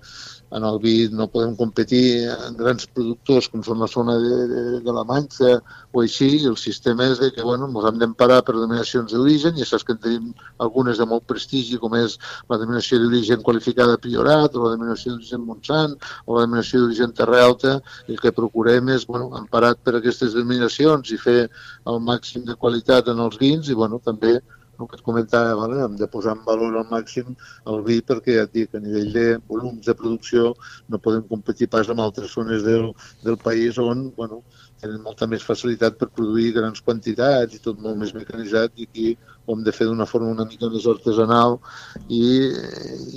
En 0.50 0.64
el 0.64 0.78
vi 0.80 1.08
no 1.12 1.28
podem 1.28 1.54
competir 1.56 2.28
en 2.32 2.56
grans 2.56 2.86
productors 2.94 3.48
com 3.52 3.62
són 3.64 3.82
la 3.82 3.88
zona 3.90 4.16
de, 4.22 4.36
de, 4.50 4.62
de 4.84 4.94
la 4.94 5.04
Manxa 5.08 5.58
o 5.92 6.02
així, 6.02 6.28
i 6.38 6.48
el 6.48 6.56
sistema 6.60 7.08
és 7.12 7.20
de 7.20 7.30
que 7.34 7.44
bueno, 7.44 7.68
ens 7.68 7.88
hem 7.90 8.00
d'emparar 8.00 8.40
per 8.46 8.54
denominacions 8.56 9.12
d'origen, 9.12 9.58
i 9.58 9.66
saps 9.68 9.84
que 9.84 9.96
en 9.96 10.02
tenim 10.04 10.32
algunes 10.64 11.00
de 11.00 11.06
molt 11.08 11.26
prestigi, 11.28 11.78
com 11.82 11.96
és 11.98 12.18
la 12.48 12.58
denominació 12.60 13.00
d'origen 13.02 13.44
qualificada 13.44 14.00
Priorat, 14.00 14.56
o 14.56 14.66
la 14.66 14.74
denominació 14.76 15.14
d'origen 15.14 15.44
Montsant, 15.44 15.96
o 16.26 16.36
la 16.36 16.46
denominació 16.46 16.84
d'origen 16.84 17.16
Terra 17.16 17.42
Alta, 17.44 17.78
i 18.06 18.16
el 18.16 18.22
que 18.22 18.34
procurem 18.36 18.92
és, 18.96 19.08
bueno, 19.08 19.30
emparat 19.40 19.82
per 19.84 19.98
aquestes 19.98 20.36
denominacions 20.36 21.12
i 21.12 21.20
fer 21.20 21.40
el 21.88 22.00
màxim 22.04 22.44
de 22.48 22.56
qualitat 22.56 23.12
en 23.12 23.20
els 23.24 23.40
vins, 23.40 23.68
i 23.68 23.76
bueno, 23.76 24.00
també 24.04 24.38
el 24.78 24.88
que 24.88 24.98
et 24.98 25.04
comentava, 25.06 25.54
vale? 25.58 25.80
hem 25.84 25.96
de 25.98 26.08
posar 26.10 26.34
en 26.36 26.44
valor 26.46 26.76
al 26.78 26.86
màxim 26.90 27.34
el 27.72 27.82
vi 27.86 27.98
perquè 28.10 28.36
ja 28.36 28.44
et 28.46 28.52
dic, 28.54 28.74
a 28.74 28.82
nivell 28.82 29.10
de 29.14 29.26
volums 29.48 29.86
de 29.86 29.94
producció 30.00 30.52
no 30.88 31.02
podem 31.06 31.24
competir 31.32 31.68
pas 31.72 31.90
amb 31.90 32.04
altres 32.04 32.34
zones 32.36 32.62
del, 32.66 32.92
del 33.24 33.38
país 33.42 33.78
on 33.82 34.08
bueno, 34.18 34.42
tenen 34.82 35.02
molta 35.02 35.26
més 35.26 35.46
facilitat 35.50 35.98
per 35.98 36.10
produir 36.14 36.52
grans 36.60 36.84
quantitats 36.84 37.58
i 37.58 37.62
tot 37.64 37.82
molt 37.82 37.98
més 38.04 38.14
mecanitzat 38.14 38.78
i 38.78 38.88
aquí 38.88 39.08
ho 39.46 39.56
hem 39.56 39.66
de 39.66 39.74
fer 39.74 39.88
d'una 39.88 40.06
forma 40.06 40.30
una 40.36 40.46
mica 40.46 40.70
més 40.70 40.86
artesanal 40.94 41.58
i, 42.06 42.24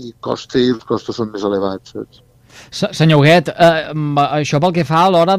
i 0.07 0.13
costa 0.19 0.59
i 0.59 0.73
els 0.73 0.87
costos 0.87 1.21
són 1.21 1.33
més 1.35 1.45
elevats. 1.47 1.97
Saps? 1.97 2.25
Se- 2.71 2.89
Senyor 2.93 3.19
Huguet, 3.21 3.49
eh, 3.49 3.91
això 4.41 4.59
pel 4.63 4.73
que 4.75 4.85
fa 4.87 5.05
a 5.05 5.09
l'hora 5.13 5.35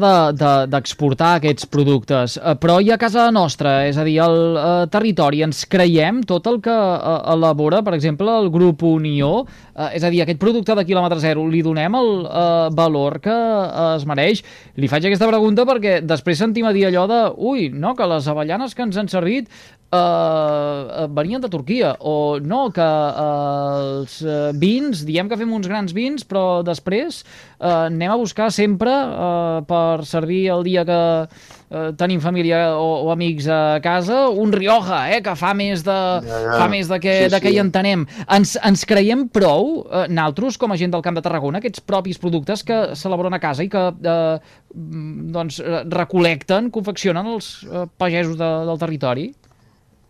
d'exportar 0.69 1.33
de, 1.33 1.41
aquests 1.43 1.65
productes, 1.71 2.37
eh, 2.37 2.55
però 2.61 2.79
i 2.83 2.91
a 2.91 2.97
casa 3.01 3.29
nostra, 3.31 3.83
és 3.87 3.97
a 3.97 4.03
dir, 4.07 4.19
al 4.23 4.37
eh, 4.57 4.87
territori, 4.93 5.43
ens 5.45 5.65
creiem 5.69 6.23
tot 6.29 6.47
el 6.51 6.59
que 6.63 6.73
eh, 6.73 7.19
elabora, 7.33 7.83
per 7.83 7.93
exemple, 7.97 8.29
el 8.43 8.49
grup 8.53 8.83
Unió, 8.83 9.45
eh, 9.75 9.91
és 9.97 10.03
a 10.03 10.09
dir, 10.13 10.21
aquest 10.23 10.39
producte 10.41 10.75
de 10.75 10.85
quilòmetre 10.87 11.19
zero, 11.23 11.45
li 11.49 11.61
donem 11.65 11.95
el 11.99 12.11
eh, 12.25 12.69
valor 12.75 13.19
que 13.23 13.33
eh, 13.33 13.95
es 13.97 14.05
mereix? 14.09 14.43
Li 14.77 14.89
faig 14.91 15.05
aquesta 15.09 15.29
pregunta 15.29 15.65
perquè 15.69 15.99
després 16.05 16.37
sentim 16.39 16.65
a 16.69 16.73
dir 16.75 16.87
allò 16.89 17.07
de, 17.09 17.21
ui, 17.37 17.69
no, 17.69 17.95
que 17.95 18.07
les 18.09 18.27
avellanes 18.27 18.73
que 18.75 18.83
ens 18.85 18.97
han 18.97 19.09
servit 19.11 19.49
eh, 19.93 21.07
venien 21.13 21.41
de 21.41 21.49
Turquia, 21.49 21.95
o 21.99 22.39
no, 22.41 22.67
que 22.73 22.81
eh, 22.83 23.79
els 23.83 24.19
eh, 24.23 24.51
vins, 24.59 25.03
diem 25.05 25.29
que 25.29 25.37
fem 25.39 25.51
uns 25.53 25.67
grans 25.69 25.93
vins, 25.95 26.23
però 26.27 26.61
després 26.65 27.02
eh, 27.11 27.67
anem 27.89 28.11
a 28.13 28.15
buscar 28.21 28.47
sempre 28.55 28.93
eh, 28.93 29.59
per 29.67 30.05
servir 30.07 30.45
el 30.53 30.63
dia 30.63 30.85
que 30.87 30.99
eh, 31.27 31.91
tenim 31.99 32.21
família 32.23 32.61
o, 32.77 33.03
o 33.07 33.11
amics 33.11 33.47
a 33.51 33.79
casa, 33.83 34.29
un 34.29 34.53
Rioja, 34.55 35.01
eh, 35.11 35.19
que 35.25 35.35
fa 35.35 35.51
més 35.57 35.83
de, 35.83 35.97
Ja, 36.23 36.39
ja. 36.47 36.57
fa 36.61 36.69
més 36.71 36.87
de 36.87 36.99
que, 37.03 37.15
Sí, 37.25 37.29
de 37.33 37.41
que 37.43 37.49
sí. 37.51 37.55
hi 37.57 37.61
entenem. 37.63 38.05
Ens, 38.31 38.55
ens 38.63 38.85
creiem 38.89 39.27
prou, 39.33 39.83
eh, 39.91 40.05
naltros, 40.13 40.57
com 40.61 40.71
a 40.71 40.77
gent 40.79 40.93
del 40.93 41.03
Camp 41.05 41.17
de 41.19 41.25
Tarragona, 41.25 41.59
aquests 41.59 41.83
propis 41.83 42.17
productes 42.21 42.63
que 42.63 42.81
s'elaboren 42.95 43.33
a 43.33 43.41
casa 43.43 43.63
i 43.65 43.69
que 43.73 43.83
eh, 43.91 44.39
mm, 44.73 45.31
doncs, 45.35 45.59
eh, 45.59 45.83
recolecten, 45.89 46.69
confeccionen 46.71 47.27
els 47.35 47.55
eh, 47.67 47.87
pagesos 47.97 48.37
de, 48.39 48.51
del 48.69 48.79
territori? 48.79 49.31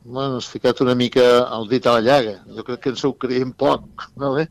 Bueno, 0.04 0.36
has 0.36 0.50
ficat 0.52 0.82
una 0.84 0.96
mica 1.00 1.22
el 1.56 1.70
dit 1.72 1.86
a 1.88 1.94
la 1.96 2.02
llaga. 2.04 2.34
Jo 2.52 2.66
crec 2.68 2.82
que 2.84 2.92
ens 2.92 3.04
ho 3.08 3.14
creiem 3.16 3.54
poc, 3.56 3.86
no 4.20 4.34
bé? 4.36 4.50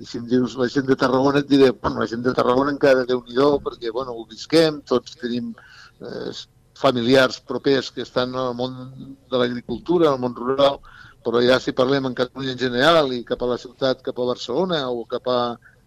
I 0.00 0.06
si 0.08 0.18
em 0.20 0.24
dius 0.28 0.56
la 0.56 0.68
gent 0.72 0.86
de 0.88 0.96
Tarragona 0.96 1.42
et 1.42 1.48
diré, 1.50 1.70
bueno, 1.76 2.00
la 2.00 2.08
gent 2.08 2.24
de 2.24 2.32
Tarragona 2.36 2.72
encara 2.72 3.04
déu 3.08 3.20
nhi 3.26 3.36
perquè, 3.66 3.92
bueno, 3.92 4.16
ho 4.16 4.24
visquem, 4.30 4.80
tots 4.88 5.18
tenim 5.20 5.52
eh, 6.00 6.30
familiars 6.80 7.40
propers 7.40 7.90
que 7.92 8.02
estan 8.06 8.34
al 8.34 8.54
món 8.56 8.78
de 9.30 9.36
l'agricultura, 9.42 10.08
al 10.10 10.22
món 10.22 10.34
rural, 10.34 10.80
però 11.24 11.42
ja 11.44 11.58
si 11.60 11.76
parlem 11.76 12.08
en 12.08 12.16
Catalunya 12.16 12.54
en 12.56 12.62
general 12.62 13.12
i 13.12 13.24
cap 13.28 13.42
a 13.44 13.50
la 13.52 13.58
ciutat, 13.60 14.00
cap 14.06 14.18
a 14.18 14.28
Barcelona 14.32 14.86
o 14.88 15.04
cap 15.04 15.28
a, 15.28 15.40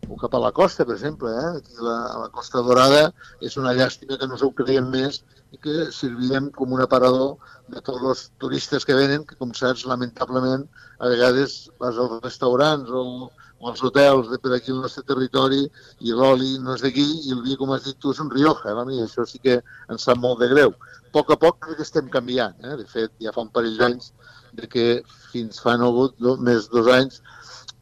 o 0.08 0.17
cap 0.22 0.36
a 0.36 0.41
la 0.46 0.51
costa, 0.51 0.86
per 0.86 0.93
exemple, 0.96 1.32
eh? 1.34 1.51
aquí 1.58 1.79
la, 1.82 1.98
a 2.13 2.17
la 2.25 2.29
Costa 2.29 2.62
Dorada, 2.62 3.08
és 3.41 3.58
una 3.58 3.74
llàstima 3.74 4.20
que 4.22 4.29
no 4.29 4.38
s'ho 4.38 4.51
creiem 4.53 4.91
més 4.93 5.24
i 5.53 5.60
que 5.63 5.88
servirem 5.96 6.51
com 6.53 6.74
un 6.77 6.82
aparador 6.86 7.38
de 7.74 7.82
tots 7.82 8.05
els 8.12 8.24
turistes 8.41 8.86
que 8.86 8.98
venen, 8.98 9.25
que 9.25 9.38
com 9.39 9.53
saps, 9.58 9.88
lamentablement, 9.89 10.67
a 11.00 11.10
vegades 11.10 11.72
vas 11.82 11.98
als 11.98 12.20
restaurants 12.22 12.93
o, 12.93 13.32
o 13.63 13.70
als 13.72 13.84
hotels 13.88 14.27
de 14.27 14.38
per 14.43 14.51
aquí 14.55 14.74
al 14.74 14.82
nostre 14.84 15.05
territori 15.08 15.62
i 16.03 16.12
l'oli 16.12 16.58
no 16.60 16.74
és 16.75 16.82
d'aquí 16.84 17.05
i 17.29 17.32
el 17.32 17.43
vi, 17.46 17.55
com 17.60 17.72
has 17.72 17.86
dit 17.88 17.96
tu, 17.96 18.12
és 18.12 18.20
un 18.20 18.32
Rioja. 18.34 18.74
No? 18.75 18.84
I 18.91 19.05
això 19.05 19.24
sí 19.29 19.39
que 19.39 19.62
ens 19.88 20.03
sap 20.10 20.20
molt 20.20 20.41
de 20.43 20.50
greu. 20.51 20.74
A 20.75 21.13
poc 21.15 21.32
a 21.32 21.38
poc 21.39 21.62
crec 21.63 21.79
que 21.79 21.88
estem 21.88 22.10
canviant. 22.12 22.58
Eh? 22.60 22.75
De 22.82 22.88
fet, 22.89 23.13
ja 23.24 23.32
fa 23.32 23.46
un 23.46 23.53
parell 23.55 23.79
d'anys 23.79 24.12
de 24.60 24.67
que 24.67 24.88
fins 25.32 25.63
fa 25.63 25.77
no 25.79 25.93
hagut 25.93 26.20
do, 26.20 26.36
més 26.50 26.67
dos 26.74 26.91
anys 26.91 27.22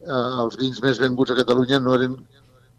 eh, 0.06 0.30
els 0.44 0.60
vins 0.62 0.84
més 0.86 1.02
venguts 1.02 1.34
a 1.34 1.40
Catalunya 1.42 1.82
no 1.82 1.98
eren 1.98 2.16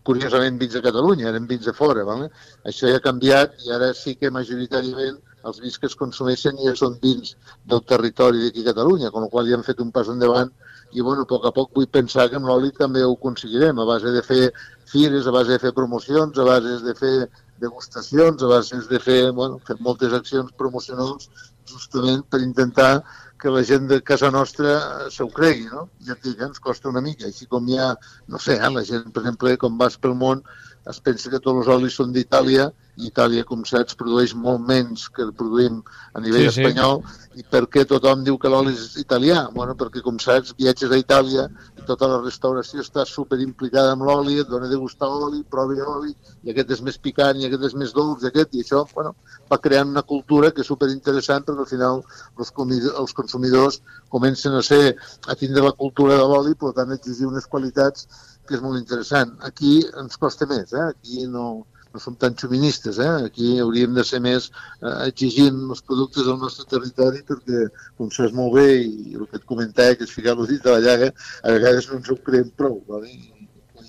curiosament 0.06 0.58
vins 0.62 0.78
de 0.78 0.82
Catalunya, 0.86 1.28
eren 1.30 1.50
vins 1.50 1.66
de 1.66 1.74
fora. 1.74 2.06
Vale? 2.06 2.30
Això 2.70 2.90
ja 2.90 3.02
ha 3.02 3.04
canviat 3.04 3.58
i 3.66 3.74
ara 3.74 3.92
sí 3.98 4.14
que 4.14 4.30
majoritàriament 4.30 5.18
els 5.50 5.58
vins 5.62 5.78
que 5.78 5.90
es 5.90 5.98
consumeixen 5.98 6.58
ja 6.62 6.74
són 6.78 7.00
vins 7.02 7.34
del 7.66 7.82
territori 7.92 8.44
d'aquí 8.44 8.62
a 8.62 8.70
Catalunya, 8.70 9.10
amb 9.10 9.24
la 9.24 9.30
qual 9.32 9.50
ja 9.50 9.58
hem 9.58 9.66
fet 9.66 9.82
un 9.82 9.90
pas 9.94 10.10
endavant 10.12 10.54
i 10.92 11.00
bueno, 11.00 11.24
a 11.24 11.30
poc 11.30 11.46
a 11.48 11.52
poc 11.56 11.72
vull 11.76 11.88
pensar 11.88 12.28
que 12.28 12.36
amb 12.38 12.48
l'oli 12.48 12.72
també 12.76 13.04
ho 13.04 13.14
aconseguirem, 13.14 13.78
a 13.78 13.88
base 13.88 14.12
de 14.12 14.22
fer 14.26 14.50
fires, 14.92 15.26
a 15.26 15.32
base 15.34 15.54
de 15.54 15.62
fer 15.62 15.72
promocions, 15.76 16.38
a 16.38 16.44
base 16.44 16.78
de 16.84 16.94
fer 16.98 17.16
degustacions, 17.62 18.42
a 18.42 18.50
base 18.50 18.80
de 18.90 19.00
fer, 19.00 19.20
bueno, 19.32 19.60
fer 19.66 19.76
moltes 19.80 20.12
accions 20.12 20.52
promocionals 20.58 21.28
justament 21.72 22.24
per 22.28 22.42
intentar 22.42 23.04
que 23.42 23.50
la 23.50 23.62
gent 23.66 23.88
de 23.90 24.00
casa 24.02 24.30
nostra 24.30 25.10
se 25.10 25.22
ho 25.24 25.28
cregui, 25.28 25.64
no? 25.70 25.88
Ja 26.06 26.14
et 26.14 26.26
dic, 26.26 26.36
eh, 26.38 26.46
ens 26.46 26.62
costa 26.62 26.90
una 26.90 27.02
mica, 27.02 27.26
així 27.26 27.48
com 27.50 27.66
hi 27.68 27.78
ha, 27.78 27.88
no 28.30 28.38
sé, 28.38 28.54
eh, 28.54 28.70
la 28.76 28.84
gent, 28.86 29.08
per 29.10 29.24
exemple, 29.24 29.56
com 29.64 29.80
vas 29.80 29.98
pel 29.98 30.14
món, 30.18 30.44
es 30.92 31.00
pensa 31.00 31.30
que 31.30 31.40
tots 31.42 31.64
els 31.64 31.70
olis 31.74 31.96
són 31.98 32.12
d'Itàlia, 32.14 32.68
Itàlia, 33.00 33.44
com 33.48 33.62
saps, 33.64 33.96
produeix 33.96 34.34
molt 34.36 34.60
menys 34.68 35.06
que 35.08 35.24
produïm 35.32 35.78
a 36.12 36.20
nivell 36.20 36.50
Sí, 36.50 36.56
sí. 36.58 36.60
espanyol, 36.60 37.00
i 37.40 37.44
per 37.48 37.62
què 37.72 37.86
tothom 37.88 38.24
diu 38.26 38.36
que 38.38 38.50
l'oli 38.52 38.74
és 38.76 38.98
italià? 39.00 39.46
Bueno, 39.54 39.72
perquè, 39.80 40.02
com 40.04 40.18
saps, 40.20 40.52
viatges 40.58 40.92
a 40.92 40.98
Itàlia 41.00 41.46
i 41.78 41.86
tota 41.88 42.10
la 42.10 42.18
restauració 42.20 42.84
està 42.84 43.06
super 43.08 43.38
implicada 43.40 43.94
amb 43.94 44.04
l'oli, 44.04 44.38
et 44.42 44.50
dona 44.50 44.68
de 44.68 44.76
gustar 44.76 45.08
oli, 45.08 45.40
provi 45.48 45.80
oli, 45.80 46.12
i 46.44 46.52
aquest 46.52 46.74
és 46.76 46.82
més 46.84 46.98
picant, 46.98 47.40
i 47.40 47.48
aquest 47.48 47.64
és 47.70 47.78
més 47.80 47.96
dolç, 47.96 48.26
i 48.26 48.28
aquest, 48.28 48.52
i 48.52 48.66
això, 48.66 48.84
bueno, 48.92 49.14
va 49.48 49.60
creant 49.64 49.88
una 49.88 50.04
cultura 50.04 50.52
que 50.52 50.60
és 50.60 50.68
super 50.68 50.90
interessant 50.92 51.48
perquè 51.48 51.64
al 51.64 51.72
final 51.72 52.02
els, 52.36 52.52
els 52.92 53.16
consumidors 53.16 53.80
comencen 54.12 54.54
a 54.58 54.62
ser 54.62 54.96
a 55.26 55.34
tindre 55.38 55.64
la 55.64 55.72
cultura 55.72 56.20
de 56.20 56.28
l'oli, 56.28 56.54
per 56.60 56.76
tant 56.76 56.92
exigir 56.92 57.26
unes 57.30 57.48
qualitats 57.48 58.06
que 58.46 58.58
és 58.58 58.62
molt 58.62 58.76
interessant. 58.76 59.36
Aquí 59.48 59.80
ens 59.96 60.18
costa 60.20 60.46
més, 60.50 60.72
eh? 60.76 60.88
aquí 60.90 61.26
no, 61.30 61.64
no 61.92 62.00
som 62.00 62.16
tan 62.16 62.36
xuministes, 62.38 62.98
eh? 62.98 63.10
aquí 63.28 63.58
hauríem 63.60 63.94
de 63.94 64.04
ser 64.04 64.22
més 64.24 64.48
eh, 64.48 64.96
exigint 65.08 65.60
els 65.68 65.84
productes 65.88 66.26
del 66.28 66.40
nostre 66.40 66.66
territori 66.70 67.22
perquè, 67.28 67.66
com 67.98 68.10
saps 68.10 68.34
molt 68.36 68.56
bé, 68.56 68.68
i 68.82 69.18
el 69.18 69.28
que 69.28 69.40
et 69.40 69.46
comentava, 69.48 69.98
que 69.98 70.08
és 70.08 70.16
ficar 70.16 70.36
el 70.36 70.48
dit 70.50 70.66
a 70.66 70.78
la 70.78 70.84
llaga, 70.86 71.12
a 71.42 71.54
vegades 71.58 71.90
no 71.90 72.00
ens 72.00 72.10
ho 72.12 72.18
creem 72.26 72.50
prou, 72.56 72.80
vale? 72.88 73.12
I, 73.12 73.42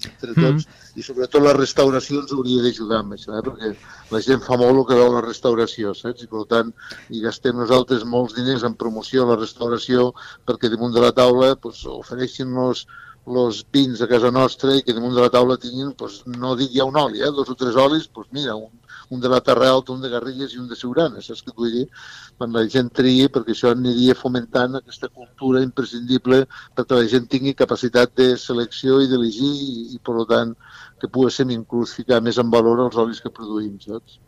entre 0.04 0.34
tots, 0.36 0.66
i 1.00 1.04
sobretot 1.06 1.44
la 1.44 1.54
restauració 1.56 2.22
ens 2.22 2.34
hauria 2.36 2.64
d'ajudar 2.64 3.00
amb 3.04 3.16
això, 3.16 3.38
eh? 3.38 3.44
perquè 3.46 3.72
la 4.12 4.22
gent 4.26 4.44
fa 4.46 4.58
molt 4.60 4.82
el 4.82 4.88
que 4.90 4.98
veu 5.00 5.14
la 5.14 5.24
restauració, 5.26 5.94
saps? 5.98 6.26
I 6.26 6.32
per 6.32 6.44
tant, 6.52 6.74
i 7.10 7.24
gastem 7.24 7.58
nosaltres 7.60 8.04
molts 8.16 8.36
diners 8.38 8.66
en 8.68 8.76
promoció 8.80 9.24
a 9.24 9.32
la 9.32 9.40
restauració 9.40 10.12
perquè 10.50 10.72
damunt 10.74 10.96
de 10.96 11.04
la 11.04 11.14
taula 11.16 11.54
pues, 11.56 11.86
ofereixin 11.90 12.52
los 13.26 13.66
vins 13.72 14.02
a 14.02 14.08
casa 14.08 14.32
nostra 14.32 14.76
i 14.76 14.84
que 14.84 14.94
damunt 14.94 15.16
de 15.16 15.22
la 15.24 15.32
taula 15.32 15.58
tinguin, 15.58 15.94
pues, 16.00 16.22
no 16.28 16.56
dic 16.60 16.74
ja 16.76 16.86
un 16.86 16.98
oli, 17.00 17.22
eh? 17.24 17.32
dos 17.32 17.50
o 17.50 17.56
tres 17.56 17.76
olis, 17.80 18.08
pues 18.08 18.28
mira, 18.32 18.56
un, 18.56 18.72
un 19.10 19.22
de 19.22 19.30
la 19.30 19.40
Terra 19.42 19.70
Alta, 19.70 19.94
un 19.94 20.02
de 20.02 20.10
Garrigues 20.10 20.54
i 20.54 20.60
un 20.60 20.68
de 20.68 20.76
Siurana, 20.76 21.22
saps 21.22 21.44
què 21.46 21.54
vull 21.56 21.72
dir? 21.72 21.86
Quan 22.38 22.52
la 22.56 22.66
gent 22.76 22.90
tria, 23.00 23.30
perquè 23.32 23.56
això 23.56 23.72
aniria 23.72 24.18
fomentant 24.20 24.76
aquesta 24.80 25.08
cultura 25.08 25.64
imprescindible 25.64 26.44
perquè 26.76 27.00
la 27.00 27.08
gent 27.14 27.30
tingui 27.32 27.56
capacitat 27.56 28.16
de 28.20 28.34
selecció 28.42 29.00
i 29.04 29.10
d'elegir 29.12 29.54
i, 29.54 29.74
i, 29.96 30.02
per 30.04 30.28
tant, 30.30 30.56
que 31.00 31.12
poguéssim 31.12 31.54
inclús 31.56 31.96
ficar 31.96 32.22
més 32.26 32.40
en 32.42 32.52
valor 32.52 32.86
els 32.88 33.00
olis 33.00 33.24
que 33.24 33.32
produïm, 33.32 33.80
saps? 33.84 34.20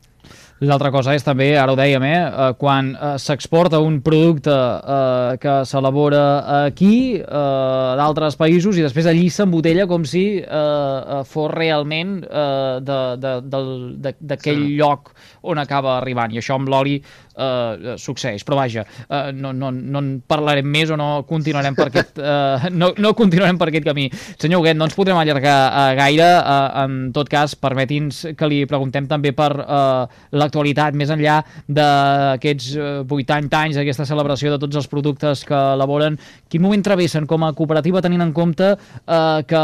L'altra 0.64 0.88
cosa 0.88 1.12
és 1.12 1.24
també, 1.26 1.50
ara 1.60 1.74
ho 1.74 1.76
dèiem, 1.76 2.04
eh, 2.08 2.12
eh, 2.16 2.54
quan 2.56 2.94
eh, 2.96 3.08
s'exporta 3.20 3.82
un 3.84 3.98
producte 4.02 4.54
eh, 4.56 5.36
que 5.44 5.56
s'elabora 5.68 6.22
aquí, 6.62 7.18
eh, 7.20 7.90
d'altres 8.00 8.38
països, 8.40 8.78
i 8.80 8.86
després 8.86 9.10
allí 9.12 9.26
s'embotella 9.30 9.84
com 9.86 10.06
si 10.08 10.24
eh, 10.40 10.46
eh, 10.48 11.20
fos 11.28 11.52
realment 11.52 12.22
eh, 12.24 12.80
de- 12.88 13.18
de- 13.20 13.42
de- 13.52 14.16
d'aquell 14.22 14.64
Sí. 14.64 14.78
lloc 14.80 15.12
on 15.44 15.60
acaba 15.60 15.98
arribant. 15.98 16.32
I 16.32 16.40
això 16.40 16.56
amb 16.56 16.72
l'oli 16.72 17.02
eh, 17.38 17.96
succeeix. 18.02 18.44
Però 18.46 18.58
vaja, 18.60 18.86
eh, 19.10 19.32
no, 19.36 19.54
no, 19.54 19.72
no 19.72 20.02
en 20.02 20.10
parlarem 20.28 20.68
més 20.68 20.92
o 20.92 20.98
no 21.00 21.10
continuarem 21.28 21.76
per 21.78 21.90
aquest, 21.90 22.20
eh, 22.20 22.70
no, 22.72 22.92
no 22.98 23.14
continuarem 23.18 23.60
per 23.60 23.70
aquest 23.70 23.88
camí. 23.88 24.08
Senyor 24.42 24.62
Huguet, 24.62 24.78
no 24.78 24.88
ens 24.88 24.98
podrem 24.98 25.20
allargar 25.20 25.58
eh, 25.68 25.96
gaire. 26.00 26.30
Eh, 26.40 26.86
en 26.86 26.98
tot 27.16 27.30
cas, 27.32 27.56
permeti'ns 27.60 28.22
que 28.38 28.50
li 28.50 28.64
preguntem 28.70 29.10
també 29.10 29.34
per 29.36 29.52
eh, 29.62 30.22
l'actualitat, 30.36 30.96
més 30.98 31.12
enllà 31.14 31.42
d'aquests 31.68 32.72
eh, 32.76 33.16
80 33.16 33.62
anys, 33.62 33.80
d'aquesta 33.80 34.08
celebració 34.08 34.54
de 34.54 34.62
tots 34.62 34.80
els 34.82 34.90
productes 34.92 35.46
que 35.48 35.62
elaboren. 35.76 36.20
Quin 36.52 36.64
moment 36.64 36.84
travessen 36.86 37.28
com 37.30 37.46
a 37.46 37.54
cooperativa 37.58 38.04
tenint 38.04 38.24
en 38.26 38.34
compte 38.36 38.74
eh, 38.76 39.42
que 39.48 39.64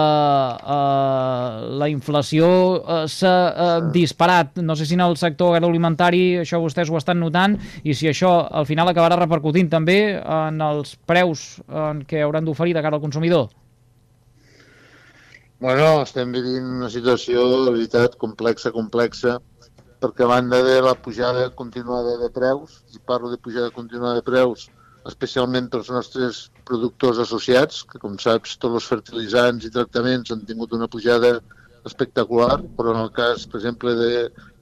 eh, 0.76 1.68
la 1.82 1.90
inflació 1.92 2.52
eh, 2.82 3.04
s'ha 3.12 3.36
eh, 3.52 3.70
disparat? 3.94 4.62
No 4.66 4.76
sé 4.76 4.88
si 4.88 4.98
en 4.98 5.06
el 5.06 5.18
sector 5.20 5.56
agroalimentari 5.58 6.42
això 6.42 6.62
vostès 6.62 6.90
ho 6.92 6.98
estan 7.00 7.20
notant 7.22 7.58
i 7.84 7.96
si 7.98 8.10
això 8.12 8.32
al 8.52 8.68
final 8.70 8.92
acabarà 8.92 9.18
repercutint 9.20 9.70
també 9.72 10.00
en 10.20 10.62
els 10.62 10.96
preus 11.08 11.62
en 11.68 12.04
què 12.08 12.24
hauran 12.26 12.46
d'oferir 12.46 12.76
de 12.78 12.84
cara 12.86 13.00
al 13.00 13.04
consumidor. 13.04 13.50
Bueno, 15.62 16.02
estem 16.02 16.32
vivint 16.34 16.66
una 16.80 16.90
situació, 16.90 17.44
de 17.68 17.74
veritat, 17.76 18.16
complexa, 18.22 18.72
complexa, 18.74 19.36
perquè 20.02 20.26
a 20.26 20.32
banda 20.32 20.64
de 20.66 20.80
la 20.82 20.96
pujada 20.98 21.52
continuada 21.54 22.16
de 22.18 22.30
preus, 22.34 22.80
i 22.96 23.02
parlo 23.06 23.30
de 23.30 23.38
pujada 23.38 23.70
continuada 23.76 24.18
de 24.18 24.26
preus, 24.26 24.72
especialment 25.06 25.70
pels 25.70 25.92
nostres 25.94 26.40
productors 26.66 27.22
associats, 27.22 27.84
que 27.86 28.02
com 28.02 28.18
saps 28.22 28.58
tots 28.58 28.80
els 28.80 28.90
fertilitzants 28.90 29.68
i 29.68 29.74
tractaments 29.76 30.34
han 30.34 30.42
tingut 30.50 30.74
una 30.78 30.90
pujada 30.90 31.36
espectacular, 31.86 32.58
però 32.78 32.96
en 32.96 33.04
el 33.04 33.14
cas, 33.14 33.46
per 33.46 33.62
exemple, 33.62 33.94
de 33.98 34.12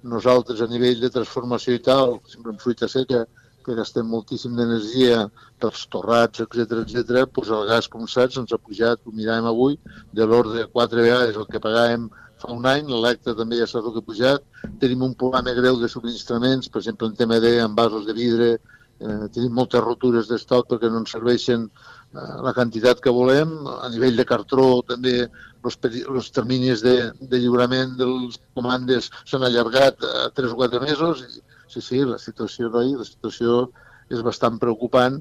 nosaltres 0.04 0.62
a 0.62 0.68
nivell 0.68 1.02
de 1.02 1.12
transformació 1.14 1.76
i 1.76 1.84
tal, 1.84 2.20
sempre 2.28 2.54
en 2.54 2.60
fruita 2.62 2.88
seca, 2.88 3.26
que 3.66 3.76
gastem 3.76 4.08
moltíssim 4.08 4.56
d'energia 4.56 5.26
pels 5.62 5.84
torrats, 5.94 6.42
etc 6.46 6.80
etc, 6.86 7.26
doncs 7.36 7.52
el 7.58 7.68
gas, 7.70 7.90
com 7.92 8.08
saps, 8.08 8.40
ens 8.42 8.56
ha 8.56 8.58
pujat, 8.58 9.04
ho 9.06 9.14
miràvem 9.14 9.50
avui, 9.52 9.78
de 10.16 10.26
l'ordre 10.26 10.62
de 10.62 10.72
quatre 10.72 11.04
vegades 11.04 11.38
el 11.38 11.48
que 11.52 11.62
pagàvem 11.62 12.08
fa 12.40 12.54
un 12.56 12.66
any, 12.72 12.88
l'electre 12.88 13.36
també 13.36 13.60
ja 13.60 13.68
el 13.82 13.92
que 13.94 14.06
pujat, 14.08 14.46
tenim 14.80 15.04
un 15.04 15.16
problema 15.22 15.54
greu 15.58 15.80
de 15.80 15.92
subministraments, 15.92 16.70
per 16.72 16.80
exemple 16.82 17.08
en 17.08 17.16
tema 17.20 17.40
de 17.40 17.54
de 17.60 18.14
vidre, 18.14 18.52
eh, 19.00 19.28
tenim 19.34 19.56
moltes 19.56 19.84
rotures 19.84 20.30
d'estoc 20.30 20.68
perquè 20.70 20.90
no 20.92 21.02
ens 21.04 21.14
serveixen 21.16 21.68
eh, 21.68 22.36
la 22.46 22.54
quantitat 22.58 23.02
que 23.04 23.14
volem, 23.16 23.54
a 23.68 23.90
nivell 23.94 24.18
de 24.20 24.28
cartró 24.28 24.68
també 24.88 25.16
els 25.64 26.32
terminis 26.36 26.84
de, 26.86 26.96
de 27.20 27.40
lliurament 27.42 27.98
dels 28.00 28.40
comandes 28.56 29.10
s'han 29.26 29.46
allargat 29.48 30.06
a 30.08 30.30
3 30.36 30.56
o 30.56 30.60
4 30.62 30.84
mesos 30.86 31.26
i 31.28 31.42
sí, 31.70 31.82
sí, 31.82 32.04
la 32.06 32.18
situació 32.18 32.72
d'ahir, 32.74 32.98
la 33.00 33.08
situació 33.08 33.66
és 34.10 34.24
bastant 34.26 34.58
preocupant 34.62 35.20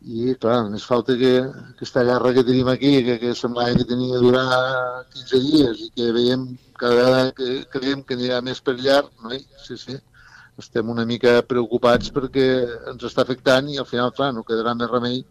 i, 0.00 0.32
clar, 0.40 0.62
més 0.72 0.84
falta 0.88 1.12
que 1.20 1.32
aquesta 1.44 2.04
guerra 2.08 2.32
que 2.32 2.44
tenim 2.48 2.70
aquí, 2.72 2.92
que, 3.04 3.18
que 3.20 3.34
semblava 3.36 3.76
que 3.76 3.84
tenia 3.90 4.16
de 4.16 4.22
durar 4.24 4.46
15 5.12 5.40
dies 5.44 5.82
i 5.84 5.90
que 5.96 6.06
veiem 6.16 6.46
cada 6.80 6.96
vegada 6.96 7.34
que 7.36 7.50
creiem 7.74 8.04
que 8.06 8.16
anirà 8.16 8.40
més 8.46 8.62
per 8.64 8.78
llarg, 8.80 9.10
no? 9.20 9.36
sí, 9.66 9.76
sí, 9.76 9.98
estem 10.60 10.92
una 10.92 11.06
mica 11.08 11.40
preocupats 11.48 12.12
perquè 12.14 12.46
ens 12.92 13.04
està 13.08 13.24
afectant 13.24 13.68
i 13.72 13.80
al 13.80 13.88
final, 13.88 14.12
clar, 14.16 14.30
no 14.36 14.46
quedarà 14.46 14.76
més 14.76 14.90
remei 14.92 15.22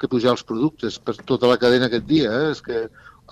que 0.00 0.08
pujar 0.08 0.32
els 0.34 0.44
productes 0.48 0.96
per 0.98 1.14
tota 1.28 1.48
la 1.50 1.58
cadena 1.60 1.90
aquest 1.90 2.06
dia. 2.08 2.32
Eh? 2.32 2.50
És 2.54 2.62
que 2.64 2.86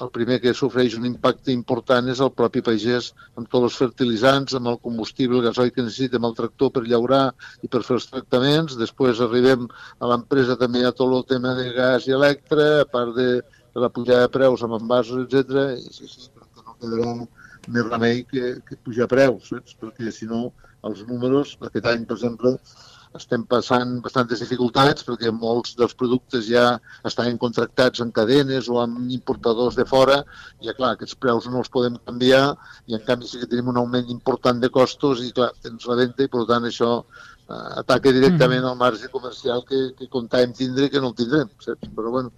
el 0.05 0.11
primer 0.14 0.38
que 0.43 0.55
sofreix 0.55 0.95
un 0.99 1.07
impacte 1.09 1.50
important 1.50 2.07
és 2.12 2.21
el 2.23 2.31
propi 2.40 2.62
pagès 2.67 3.11
amb 3.40 3.49
tots 3.50 3.71
els 3.71 3.78
fertilitzants, 3.81 4.55
amb 4.55 4.71
el 4.73 4.78
combustible, 4.85 5.40
el 5.40 5.49
gasoil 5.49 5.73
que 5.75 5.85
necessita, 5.87 6.21
amb 6.21 6.28
el 6.28 6.37
tractor 6.38 6.71
per 6.76 6.85
llaurar 6.87 7.25
i 7.67 7.71
per 7.73 7.83
fer 7.87 7.97
els 7.97 8.07
tractaments. 8.12 8.76
Després 8.78 9.25
arribem 9.25 9.67
a 9.99 10.12
l'empresa 10.12 10.59
també 10.61 10.85
a 10.87 10.95
tot 10.95 11.17
el 11.17 11.26
tema 11.33 11.57
de 11.59 11.73
gas 11.75 12.07
i 12.07 12.14
electre, 12.14 12.69
a 12.85 12.87
part 12.93 13.17
de, 13.17 13.28
de 13.75 13.85
la 13.87 13.90
pujada 13.90 14.28
de 14.28 14.35
preus 14.38 14.62
amb 14.62 14.78
envasos, 14.78 15.25
etc. 15.26 15.67
I 15.81 15.90
sí, 15.97 16.07
sí, 16.07 16.31
perquè 16.37 16.62
no 16.62 16.78
quedarà 16.78 17.17
més 17.69 17.90
remei 17.90 18.23
que, 18.28 18.55
que 18.69 18.78
pujar 18.85 19.11
preus, 19.11 19.50
saps? 19.50 19.75
perquè 19.81 20.12
si 20.14 20.31
no 20.31 20.49
els 20.87 21.02
números, 21.08 21.56
aquest 21.64 21.87
any, 21.90 22.04
per 22.06 22.18
exemple, 22.18 22.56
estem 23.16 23.44
passant 23.49 23.99
bastantes 24.04 24.42
dificultats 24.42 25.06
perquè 25.06 25.30
molts 25.32 25.75
dels 25.78 25.94
productes 25.97 26.47
ja 26.49 26.64
estan 27.08 27.38
contractats 27.40 28.02
en 28.04 28.12
cadenes 28.12 28.68
o 28.68 28.80
amb 28.82 29.11
importadors 29.14 29.78
de 29.78 29.87
fora 29.88 30.18
i, 30.61 30.68
clar, 30.68 30.92
aquests 30.92 31.16
preus 31.16 31.49
no 31.49 31.62
els 31.62 31.73
podem 31.73 31.96
canviar 32.05 32.44
i, 32.87 32.94
en 32.98 33.03
canvi, 33.09 33.31
sí 33.31 33.40
que 33.40 33.48
tenim 33.48 33.72
un 33.72 33.81
augment 33.81 34.12
important 34.12 34.61
de 34.61 34.70
costos 34.74 35.24
i, 35.24 35.33
clar, 35.33 35.50
tens 35.64 35.88
la 35.88 35.98
venda 36.03 36.24
i, 36.26 36.31
per 36.33 36.44
tant, 36.50 36.68
això 36.68 36.92
eh, 37.00 37.68
ataca 37.83 38.12
directament 38.12 38.62
mm. 38.62 38.70
al 38.72 38.81
marge 38.85 39.12
comercial 39.14 39.64
que, 39.68 39.88
que 39.98 40.12
comptàvem 40.12 40.55
tindre 40.57 40.88
i 40.88 40.92
que 40.92 41.03
no 41.03 41.12
el 41.12 41.18
tindrem, 41.18 41.53
saps? 41.64 41.92
Però, 41.96 42.12
bueno, 42.12 42.35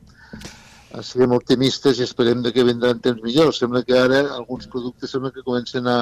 siguem 1.06 1.32
optimistes 1.36 1.98
i 1.98 2.04
esperem 2.06 2.42
que 2.42 2.66
vendran 2.66 3.00
temps 3.04 3.22
millors. 3.22 3.60
Sembla 3.62 3.84
que 3.86 3.96
ara 3.98 4.20
alguns 4.34 4.66
productes 4.66 5.14
sembla 5.14 5.30
que 5.30 5.46
comencen 5.46 5.86
a, 5.86 5.98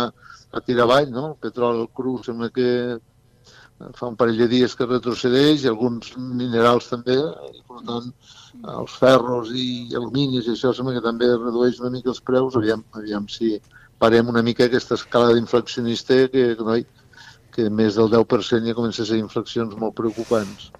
a 0.52 0.60
tirar 0.64 0.86
avall, 0.86 1.10
no? 1.12 1.24
El 1.32 1.38
petrol 1.44 1.86
cru 1.94 2.16
sembla 2.24 2.48
que 2.54 2.68
fa 3.94 4.08
un 4.08 4.16
parell 4.18 4.40
de 4.40 4.48
dies 4.50 4.74
que 4.74 4.88
retrocedeix, 4.88 5.62
i 5.62 5.70
alguns 5.70 6.10
minerals 6.18 6.88
també, 6.90 7.14
i 7.14 7.60
per 7.68 7.82
tant 7.86 8.08
els 8.78 8.96
ferros 8.98 9.52
i 9.54 9.94
aluminis 9.94 10.48
i 10.48 10.54
això 10.56 10.72
sembla 10.74 10.96
que 10.96 11.04
també 11.04 11.28
redueix 11.34 11.78
una 11.82 11.92
mica 11.94 12.10
els 12.14 12.24
preus, 12.32 12.56
aviam, 12.58 12.82
aviam 12.98 13.28
si 13.30 13.54
parem 14.02 14.32
una 14.32 14.42
mica 14.42 14.66
aquesta 14.66 14.98
escala 14.98 15.36
d'inflacionista 15.36 16.24
que, 16.32 16.48
noi, 16.58 16.82
que 17.54 17.68
més 17.70 18.00
del 18.00 18.10
10% 18.16 18.72
ja 18.72 18.78
comença 18.80 19.04
a 19.04 19.10
ser 19.12 19.22
inflexions 19.22 19.78
molt 19.78 19.94
preocupants 20.00 20.72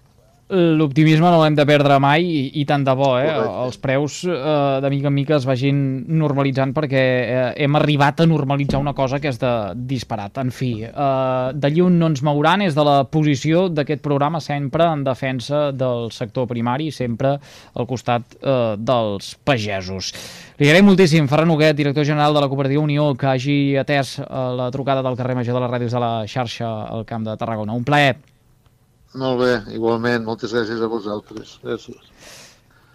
l'optimisme 0.48 1.28
no 1.28 1.42
l'hem 1.42 1.56
de 1.58 1.64
perdre 1.68 1.98
mai 2.00 2.24
i, 2.24 2.42
i 2.60 2.64
tant 2.68 2.84
de 2.84 2.94
bo, 2.96 3.10
eh? 3.20 3.26
Correcte. 3.28 3.64
Els 3.66 3.78
preus 3.82 4.14
eh, 4.24 4.78
de 4.80 4.90
mica 4.92 5.10
en 5.10 5.14
mica 5.14 5.36
es 5.36 5.44
vagin 5.48 5.82
normalitzant 6.08 6.72
perquè 6.76 7.02
eh, 7.02 7.42
hem 7.64 7.76
arribat 7.76 8.22
a 8.24 8.28
normalitzar 8.28 8.80
una 8.80 8.94
cosa 8.96 9.20
que 9.20 9.28
és 9.28 9.40
de 9.42 9.52
disparat. 9.90 10.40
En 10.40 10.52
fi, 10.54 10.70
eh, 10.88 11.50
d'allí 11.52 11.84
on 11.84 11.98
no 12.00 12.08
ens 12.08 12.24
mouran 12.24 12.64
és 12.64 12.78
de 12.78 12.86
la 12.86 13.02
posició 13.12 13.66
d'aquest 13.68 14.00
programa 14.04 14.40
sempre 14.40 14.88
en 14.88 15.04
defensa 15.04 15.68
del 15.72 16.08
sector 16.16 16.48
primari, 16.48 16.88
sempre 16.96 17.36
al 17.74 17.90
costat 17.90 18.38
eh, 18.40 18.76
dels 18.78 19.34
pagesos. 19.44 20.14
Li 20.58 20.66
agraïm 20.66 20.88
moltíssim, 20.88 21.28
Ferran 21.30 21.52
Huguet, 21.52 21.76
director 21.76 22.08
general 22.08 22.34
de 22.34 22.40
la 22.42 22.48
Cooperativa 22.48 22.82
Unió, 22.82 23.12
que 23.20 23.28
hagi 23.30 23.58
atès 23.78 24.16
eh, 24.24 24.26
la 24.58 24.72
trucada 24.72 25.04
del 25.04 25.20
carrer 25.20 25.36
Major 25.38 25.60
de 25.60 25.66
les 25.66 25.76
Ràdios 25.76 25.94
de 25.94 26.02
la 26.02 26.12
xarxa 26.26 26.72
al 26.88 27.04
Camp 27.06 27.28
de 27.28 27.36
Tarragona. 27.36 27.76
Un 27.76 27.84
plaer. 27.84 28.16
Molt 29.14 29.40
bé, 29.40 29.52
igualment. 29.76 30.24
Moltes 30.28 30.52
gràcies 30.52 30.82
a 30.84 30.88
vosaltres. 30.92 31.56
Gràcies. 31.64 32.12